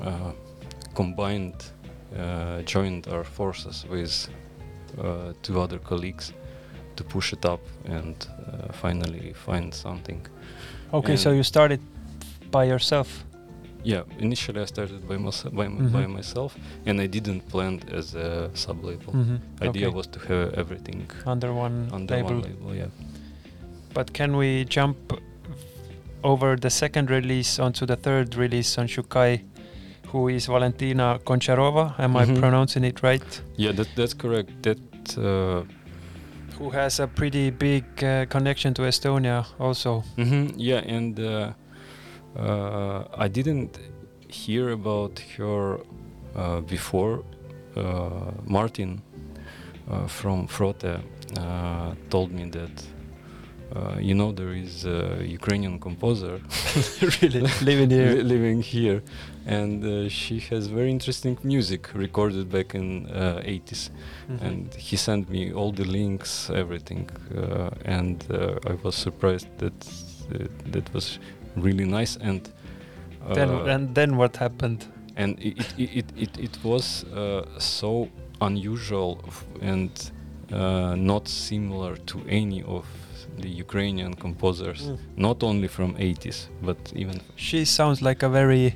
[0.00, 0.32] uh,
[0.94, 1.54] combined,
[2.18, 4.28] uh, joined our forces with
[4.98, 6.32] uh, two other colleagues
[6.96, 10.20] to push it up and uh, finally find something.
[10.92, 11.80] Okay, so you started
[12.50, 13.24] by yourself.
[13.86, 15.92] Yeah, initially I started by, myself, by, m- Mhm.
[15.92, 16.56] by myself,
[16.86, 19.12] and I didn't plan as a sub label.
[19.12, 19.96] Mhm, Idea okay.
[19.96, 22.30] was to have everything under one under label.
[22.34, 22.74] one label.
[22.74, 22.90] Yeah.
[23.94, 24.96] But can we jump
[26.24, 29.40] over the second release onto the third release on Shukai,
[30.12, 31.84] who is Valentina Goncharova?
[31.98, 32.38] Am I Mhm.
[32.40, 33.42] pronouncing it right?
[33.56, 34.50] Yeah, that that's correct.
[34.62, 34.78] That
[35.18, 35.62] uh,
[36.58, 40.02] Who has a pretty big uh, connection to Estonia also.
[40.16, 41.52] mhm, yeah, and uh,
[42.38, 43.78] uh, I didn't
[44.28, 45.78] hear about her
[46.34, 47.22] uh, before.
[47.76, 49.02] Uh, Martin
[49.90, 50.96] uh, from Frotee
[51.38, 52.82] uh, told me that.
[53.74, 56.38] Uh, you know there is a Ukrainian composer
[57.20, 58.22] really living li- here.
[58.22, 59.02] living here,
[59.44, 63.90] and uh, she has very interesting music recorded back in uh, 80s.
[64.30, 64.42] Mhm.
[64.46, 69.78] and he sent me all the links, everything, uh, and uh, I was surprised that
[70.32, 71.18] uh, that was
[71.56, 72.48] really nice and.
[73.28, 74.86] Uh, then and then what happened?
[75.16, 78.08] and it it, it, it, it was uh, so
[78.40, 79.18] unusual
[79.62, 79.90] and
[80.52, 82.84] uh, not similar to any of
[83.38, 84.98] the Ukrainian composers, Mm.
[85.16, 88.74] not only from 80s, but even She sounds like a very,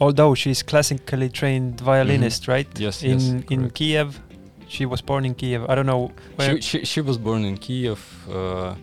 [0.00, 2.68] although she's classically trained violinist, right?
[2.74, 2.82] Mm-hmm.
[2.82, 3.70] Yes, In yes, in.
[3.70, 4.20] Kiev,
[4.68, 5.62] she was born in Kiev.
[5.70, 6.10] I don't know.
[6.40, 8.00] She, she, she was born in Kiev.
[8.28, 8.74] Uh,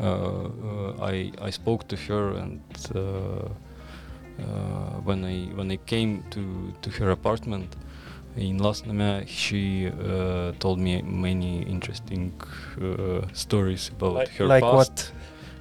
[0.00, 2.60] I I spoke to her and
[2.94, 3.50] uh, uh,
[5.04, 7.76] when I when I came to to her apartment,
[8.36, 12.32] in Lasnamäe, she uh, told me many interesting
[12.80, 15.12] uh, stories about Like, her like past,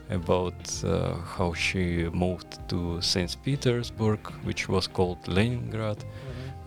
[0.10, 0.12] what?
[0.22, 6.04] about uh, how she moved to Saint Petersburg, which was called Leningrad.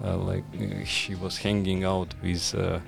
[0.02, 2.80] Uh, like uh, she was hanging out with, uh,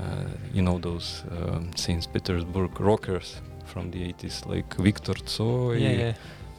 [0.00, 3.40] uh, you know, those um, Saint Petersburg rockers
[3.76, 6.14] from the 80s, like Viktor Tsoi Yeah, yeah.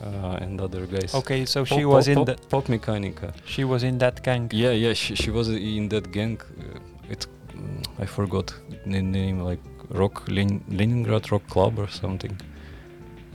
[0.08, 1.12] uh, and other guys.
[1.22, 3.30] Okay, so Pop- she was pop- in the pop mechanica.
[3.54, 4.46] she was in that gang.
[4.54, 6.38] Yeah, yeah, she, she was in that gang.
[6.60, 6.80] Uh,
[7.14, 8.48] it's mm, I forgot
[8.86, 12.36] the name, like Rock Len- Leningrad Rock Club or something.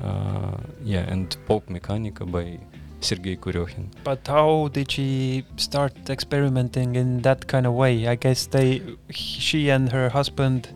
[0.01, 2.59] Uh, yeah, and Pop Mechanica by
[3.01, 3.87] Sergei Kuryokhin.
[4.05, 8.07] But how did she start experimenting in that kind of way?
[8.07, 10.69] I guess they, she and her husband,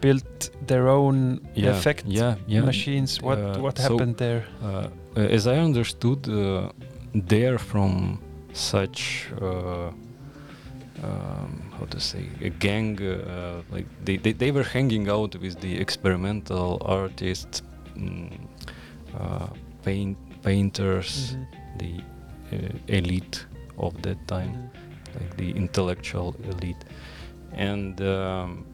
[0.00, 2.64] built their own Yeah, effect yeah, yeah.
[2.64, 3.20] machines.
[3.22, 4.42] What Uh, what so- happened there?
[4.62, 4.88] Uh,
[5.36, 6.70] as I understood, uh,
[7.28, 8.18] they're from
[8.52, 9.90] such uh,
[11.02, 12.98] um, how to say a gang.
[13.00, 17.62] Uh, like they, they they were hanging out with the experimental artists,
[17.96, 18.30] mm,
[19.18, 19.46] uh,
[19.84, 21.46] paint painters, Mhm.
[21.78, 21.92] the
[22.56, 23.46] uh, elite
[23.78, 25.20] of that time Mhm.
[25.20, 26.84] like the intellectual elite.
[27.52, 28.69] And um, uh,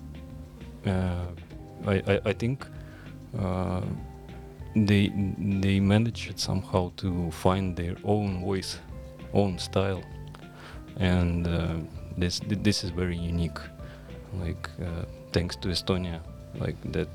[0.87, 2.67] I, I, I think
[3.39, 3.81] uh,
[4.75, 5.09] they
[5.61, 8.79] they managed somehow to find their own voice,
[9.33, 10.03] own style,
[10.99, 11.75] and uh,
[12.19, 13.59] this this is very unique.
[14.41, 16.21] Like uh, thanks to Estonia,
[16.61, 17.09] like that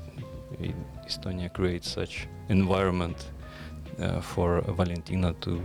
[0.62, 0.74] i-
[1.06, 3.30] Estonia creates such environment
[4.00, 5.60] uh, for Valentina to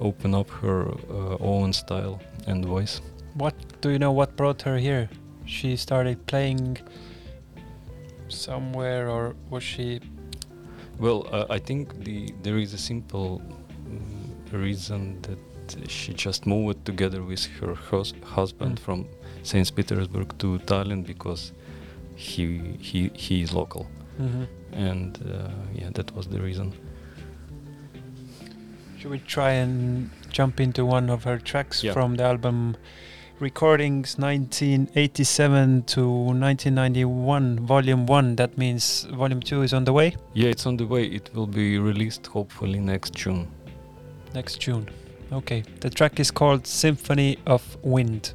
[0.00, 3.00] open up her uh, own style and voice.
[3.34, 4.12] What do you know?
[4.12, 5.08] What brought her here?
[5.44, 6.78] She started playing
[8.28, 10.00] somewhere, or was she?
[10.98, 13.40] Well, uh, I think the there is a simple
[13.88, 15.38] mm, reason that
[15.90, 18.84] she just moved together with her hus- husband Mm.
[18.84, 19.06] from
[19.42, 21.52] Saint Petersburg to Tallinn because
[22.14, 23.86] he he he is local,
[24.18, 24.46] Mhm.
[24.72, 26.72] and uh, yeah, that was the reason.
[28.98, 31.92] Should we try and jump into one of her tracks Yeah.
[31.92, 32.76] from the album
[33.38, 38.36] Recordings 1987 to 1991, Volume 1?
[38.36, 41.04] That means Volume 2 is on the way Yeah, it's on the way.
[41.04, 43.48] It will be released hopefully next June.
[44.34, 44.88] next June.
[45.32, 48.32] Okay, the track is called Symphony of Wind.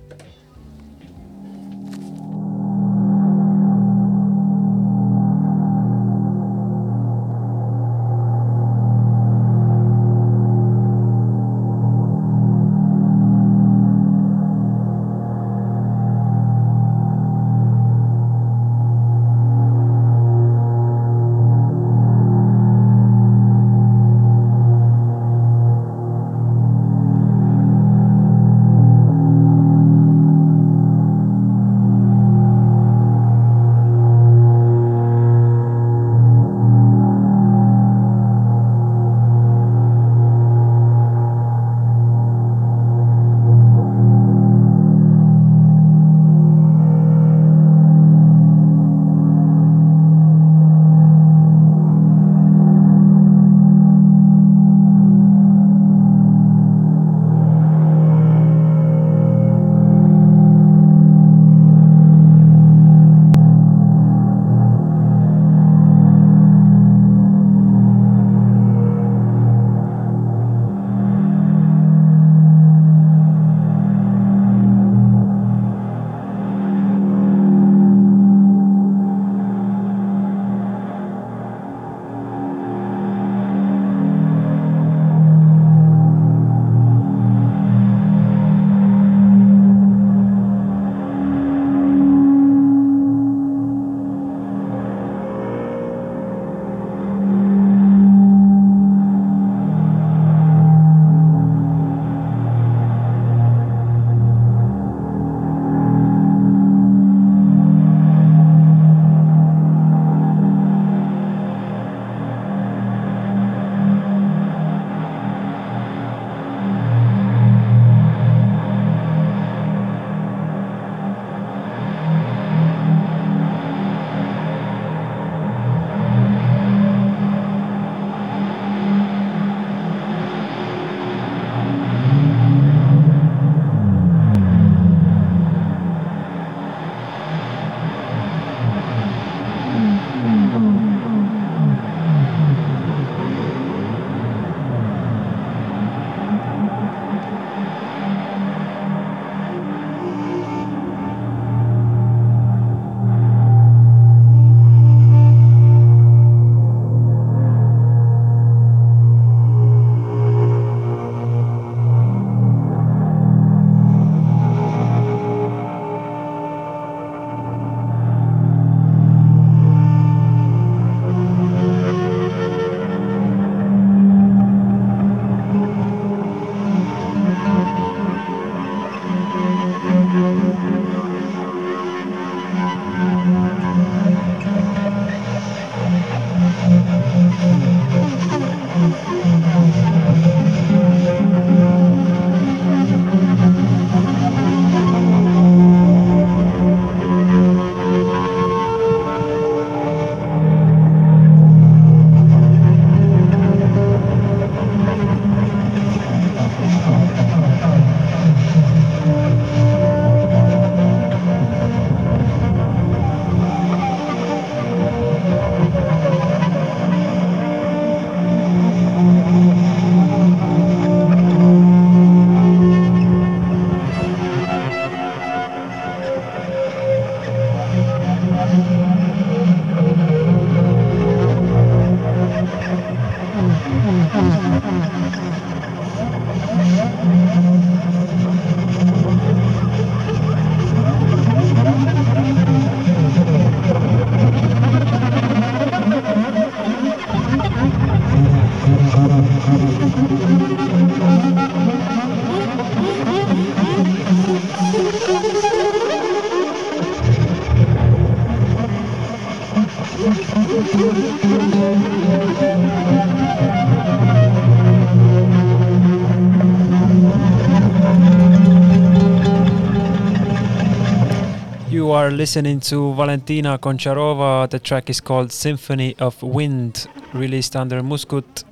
[272.02, 274.49] Are listening to Valentina Goncharova.
[274.49, 278.43] The track is called Symphony of Wind, released under Muskut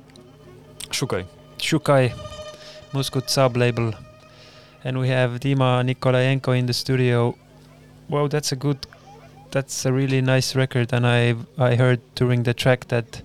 [0.90, 1.26] Shukai.
[1.58, 2.12] Shukai,
[2.92, 3.92] Muskut sub label.
[4.84, 7.34] And we have Dima Nikolayenko in the studio.
[8.08, 8.86] Wow, that's a good,
[9.50, 10.92] that's a really nice record.
[10.92, 13.20] And I I heard during the track that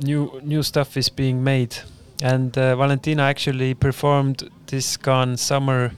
[0.00, 1.76] new new stuff is being made.
[2.22, 5.92] And uh, Valentina actually performed this gone summer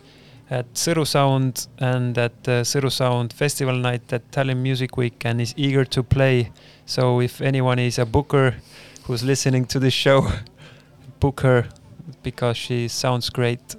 [0.51, 5.41] at Sõru Sound and at the Sõru Sound Festival Night at Tallinn Music Week and
[5.41, 6.51] is eager to play.
[6.87, 8.55] So if anyone is a booker
[9.05, 10.27] who's listening to this show,
[11.21, 11.69] book her
[12.23, 13.77] because she sounds great.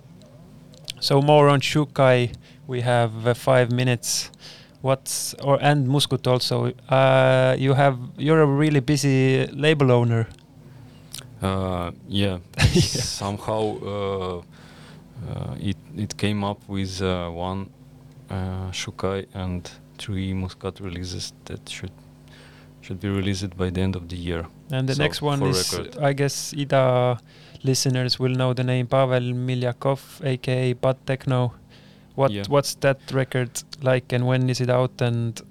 [0.99, 2.33] So more on Shukai.
[2.67, 4.29] We have uh, five minutes.
[4.81, 6.71] What's or and Muscut also.
[6.87, 10.27] Uh, you have you're a really busy label owner.
[11.41, 14.41] Uh, yeah, somehow uh, uh,
[15.59, 17.69] it it came up with uh, one
[18.29, 21.91] uh, Shukai and three Muscut releases that should
[22.81, 24.45] should be released by the end of the year.
[24.71, 25.97] And the So, next one is, record.
[26.01, 27.19] I guess, Ida
[27.63, 31.51] listeners will know the name Pavel Milyakov, aka Buttechno.
[32.15, 32.43] What Yeah.
[32.49, 33.51] what's that record
[33.81, 35.41] like, and when is it out, and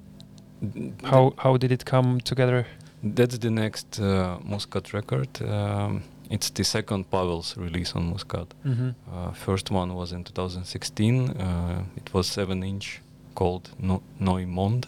[1.04, 2.66] how how did it come together?
[3.02, 5.28] That's the next uh, Muscut record.
[5.42, 8.48] Um, it's the second Pavel's release on Muscut.
[8.66, 8.90] Mm-hmm.
[9.12, 11.30] Uh, first one was in 2016.
[11.30, 13.00] Uh, it was seven inch,
[13.34, 14.86] called no- Neumond,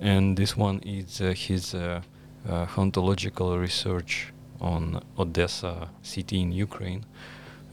[0.00, 2.00] and this one is uh, his uh,
[2.48, 7.04] uh, hauntological research on Odessa city in Ukraine,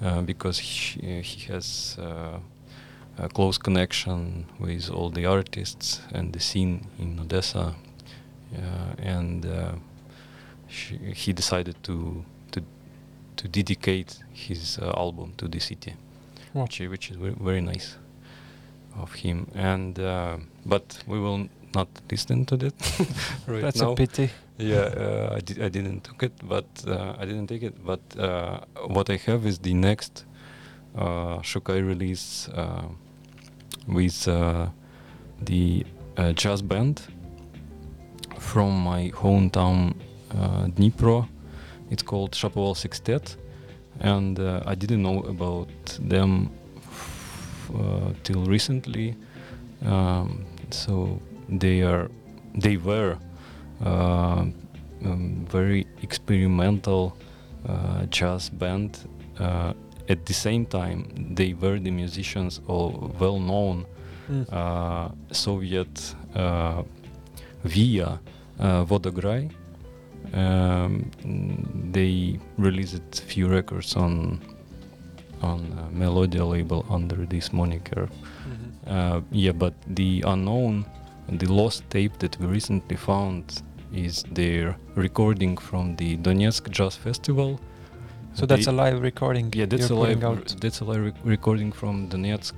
[0.01, 2.39] uh, because he, he has uh,
[3.17, 7.73] a close connection with all the artists and the scene in Odessa,
[8.53, 8.59] uh,
[8.97, 9.71] and uh,
[10.67, 12.23] she, he decided to
[13.37, 15.93] to dedicate his uh, album to the city,
[16.53, 16.63] Wow.
[16.63, 17.97] which, which is very, very nice
[18.97, 19.47] of him.
[19.55, 22.73] And uh, but we will not listen to that
[23.47, 23.91] right That's now.
[23.91, 24.29] a pity.
[24.57, 27.75] Yeah, uh, I, di- I didn't took it, but uh, I didn't take it.
[27.85, 30.23] But uh, what I have is the next
[30.97, 32.83] uh, Shukai release uh,
[33.85, 34.67] with uh,
[35.41, 37.01] the uh, jazz band
[38.39, 39.95] from my hometown
[40.31, 41.27] uh, Dnipro.
[41.91, 43.35] It's called Shapoval Sextet,
[43.99, 45.69] and uh, I didn't know about
[45.99, 46.49] them
[46.87, 49.15] f- uh, till recently.
[49.85, 51.19] Um, so
[51.49, 52.09] they are,
[52.55, 53.17] they were
[53.85, 54.45] uh,
[55.05, 57.15] um, very experimental
[57.69, 58.97] uh, jazz band.
[59.39, 59.73] Uh,
[60.09, 63.85] at the same time, they were the musicians of well-known
[64.27, 64.51] Mm.
[64.51, 66.81] uh, Soviet uh,
[67.63, 68.19] via
[68.59, 69.51] uh, Vodograi.
[70.33, 71.11] Um,
[71.91, 74.39] they released a few records on
[75.41, 78.07] on uh, Melodiya label under this moniker.
[78.07, 78.69] Mm-hmm.
[78.87, 80.85] Uh, yeah, but the unknown,
[81.29, 83.61] the lost tape that we recently found
[83.93, 87.59] is their recording from the Donetsk Jazz Festival.
[88.33, 89.51] So that's They- a live recording.
[89.55, 90.19] yeah, that's a live.
[90.59, 92.53] That's a live rec- recording from Donetsk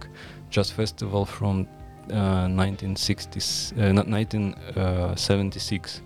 [0.49, 1.67] Jazz Festival from
[2.11, 6.01] uh, 1960s, uh, not 1976,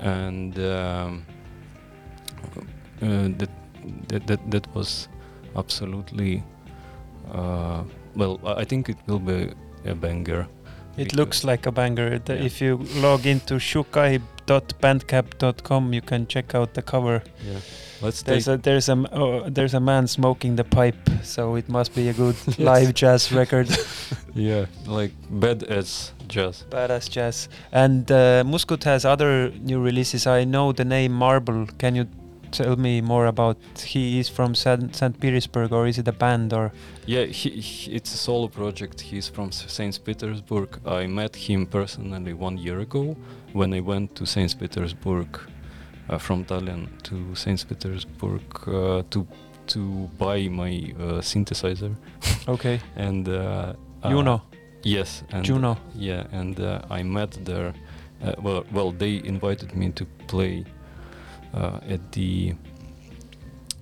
[0.00, 1.24] and um,
[3.02, 3.50] uh, that,
[4.08, 5.08] that that that was
[5.56, 6.42] absolutely
[7.32, 7.84] uh,
[8.14, 8.40] well.
[8.44, 9.52] I think it will be
[9.84, 10.46] a banger.
[10.96, 12.20] It looks like a banger.
[12.26, 12.34] Yeah.
[12.34, 13.58] If you log into
[14.46, 17.22] shukai.bandcamp.com, you can check out the cover.
[17.44, 17.58] Yeah,
[18.02, 18.58] let's There's take.
[18.60, 22.08] a there's a m- oh, there's a man smoking the pipe, so it must be
[22.08, 22.58] a good Yes.
[22.58, 23.68] live jazz record,
[24.34, 26.64] yeah, like bad as jazz.
[26.70, 27.48] badass jazz.
[27.72, 30.26] And uh, Muscut has other new releases.
[30.26, 31.66] I know the name Marble.
[31.78, 32.06] Can you
[32.52, 33.56] tell me more about?
[33.84, 35.18] He is from San, St.
[35.20, 36.52] Petersburg, or is it a band?
[36.52, 36.72] Or
[37.06, 39.00] Yeah, he, he, it's a solo project.
[39.00, 40.78] He's from Saint Petersburg.
[40.86, 43.16] I met him personally one year ago
[43.56, 45.28] when I went to Saint Petersburg
[46.08, 49.26] uh, from Tallinn to Saint Petersburg uh, to
[49.66, 51.94] to buy my uh, synthesizer
[52.48, 53.72] okay, and uh,
[54.08, 55.76] Juno, uh, Yes, and Juno.
[55.96, 57.74] Yeah, and uh, I met there.
[58.22, 60.64] Uh, well, well, they invited me to play
[61.54, 62.54] uh, at the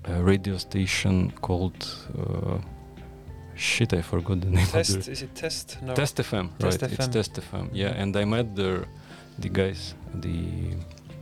[0.09, 1.87] uh, radio station called.
[2.19, 2.59] Uh,
[3.55, 4.67] shit, I forgot the name.
[4.67, 4.97] Test.
[4.97, 5.79] Of Is it Test?
[5.83, 5.95] No.
[5.95, 6.93] Test FM, Test right?
[6.93, 7.13] It's FM.
[7.13, 7.69] Test FM.
[7.73, 8.87] Yeah, and I met there
[9.39, 10.75] the guys, the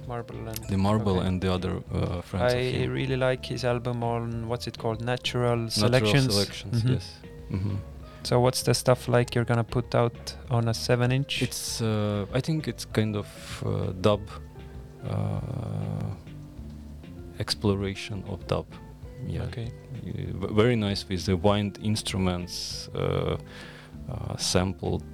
[0.06, 1.26] Marble and the Marble okay.
[1.26, 2.54] and the other uh, friends.
[2.54, 5.00] I really like his album on what's it called?
[5.04, 5.82] Natural selections.
[5.82, 6.32] Natural Selections.
[6.32, 6.82] selections.
[6.82, 6.92] Mhm.
[6.92, 7.06] Yes.
[7.50, 7.76] hmm
[8.24, 11.42] So what's the stuff like you're gonna put out on a seven inch?
[11.42, 13.26] It's uh, I think it's kind of
[13.66, 14.20] uh, dub
[15.08, 16.14] uh,
[17.40, 18.66] exploration of dub.
[19.26, 19.70] Yeah, okay.
[20.62, 23.36] very nice with the wind instruments uh,
[24.10, 25.04] uh, sampled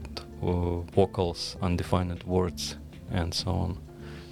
[0.42, 2.76] uh, vocals, undefined words,
[3.11, 3.79] and so on.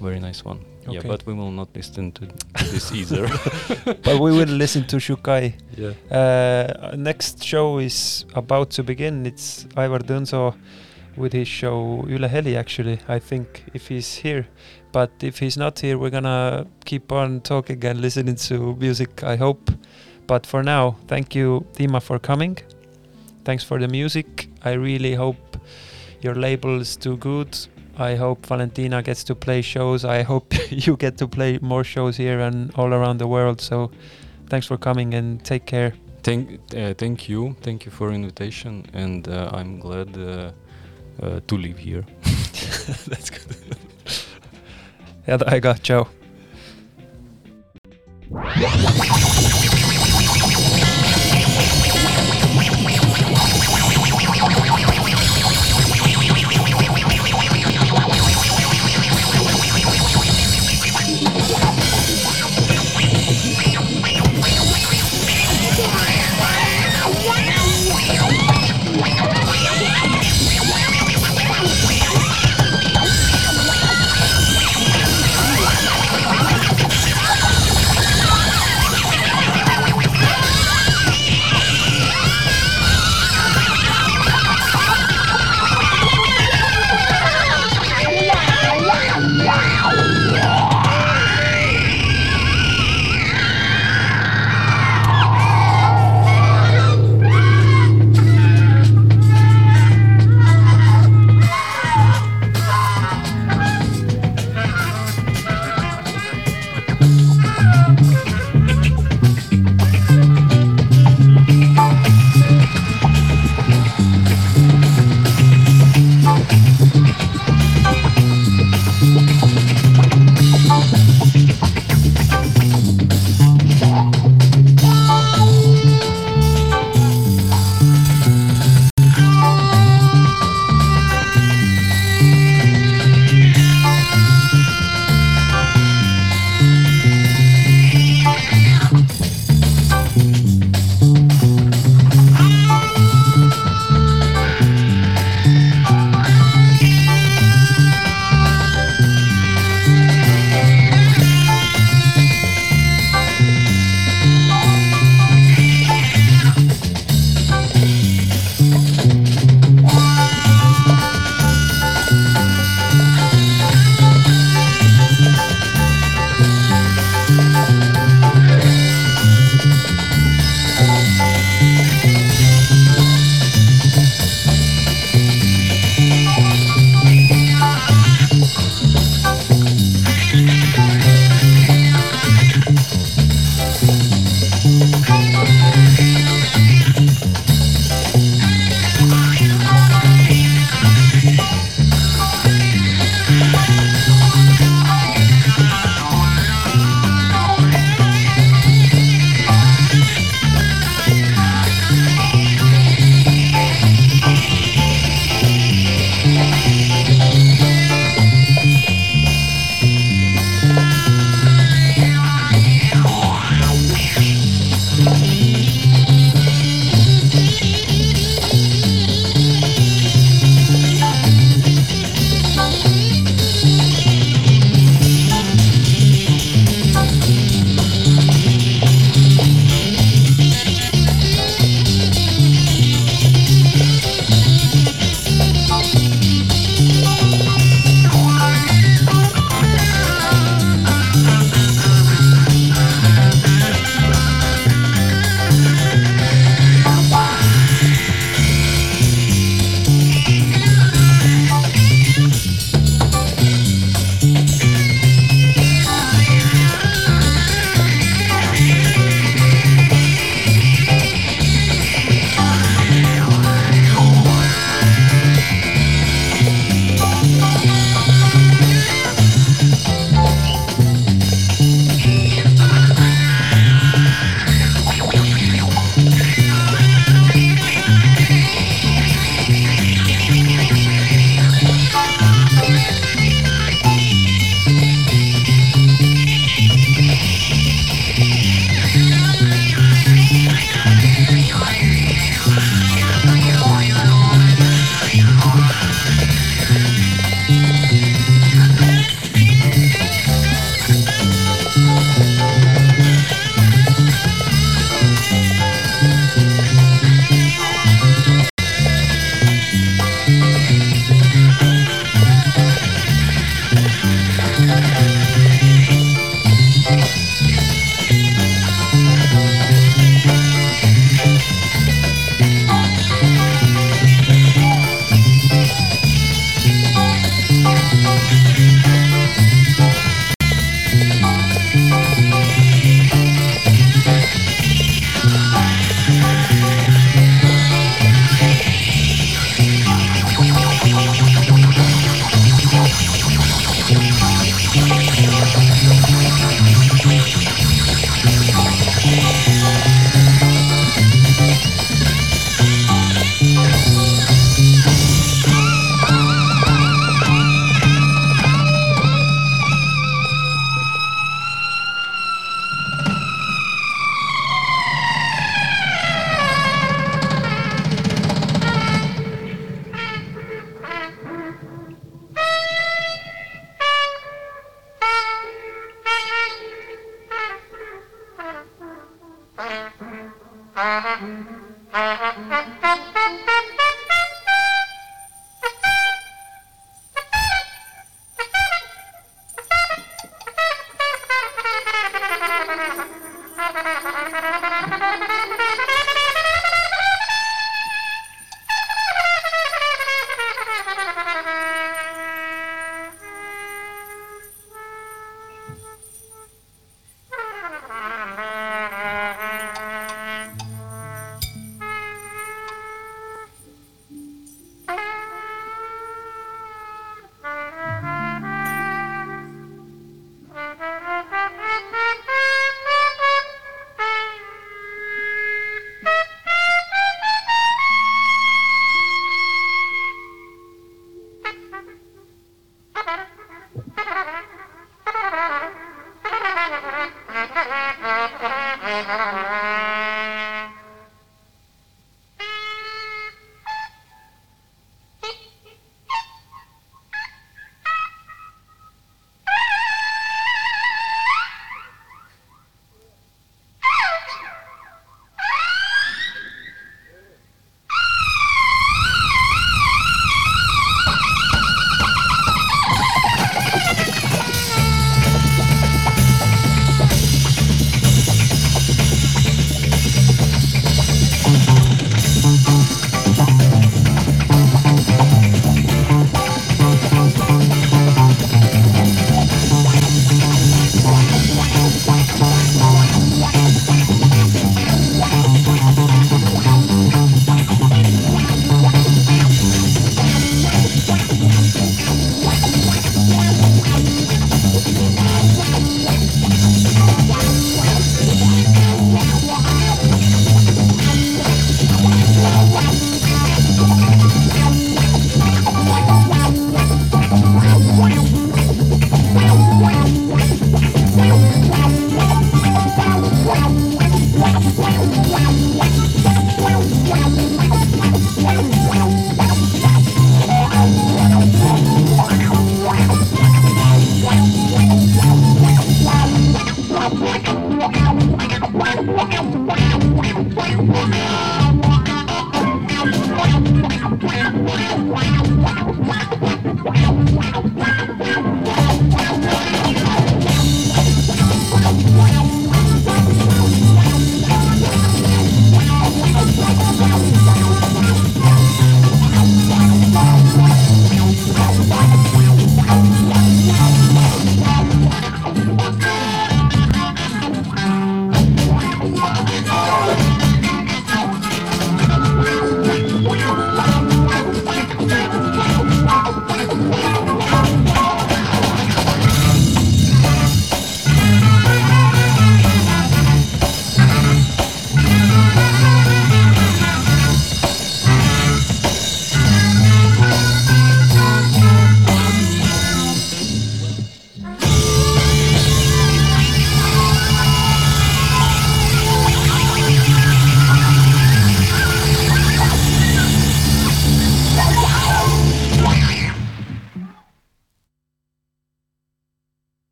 [0.00, 0.64] Very nice one.
[0.88, 2.26] Yeah, but we will not listen to
[2.58, 3.28] this either.
[4.02, 5.54] but we will listen to Shukai.
[5.76, 5.92] yeah.
[6.10, 9.26] Uh, next show is about to begin.
[9.26, 10.54] It's Ivar Dunzo
[11.16, 14.46] with his show Üle Heli, actually, I think, if he's here.
[14.92, 19.36] But if he's not here, we're gonna keep on talking and listening to music, I
[19.36, 19.70] hope.
[20.26, 22.56] But for now, thank you, Dima, for coming.
[23.44, 24.48] Thanks for the music.
[24.62, 25.56] I really hope
[26.20, 27.56] your labels do good.
[28.00, 30.04] I hope Valentina gets to play shows.
[30.06, 33.60] I hope you get to play more shows here and all around the world.
[33.60, 33.90] So
[34.48, 35.92] thanks for coming and take care.
[36.22, 40.52] Thank, uh, thank you, thank you for invitation, and uh, I'm glad uh,
[41.22, 42.04] uh, to live here.
[43.08, 43.56] That's good.
[45.26, 46.08] yeah, I got Joe.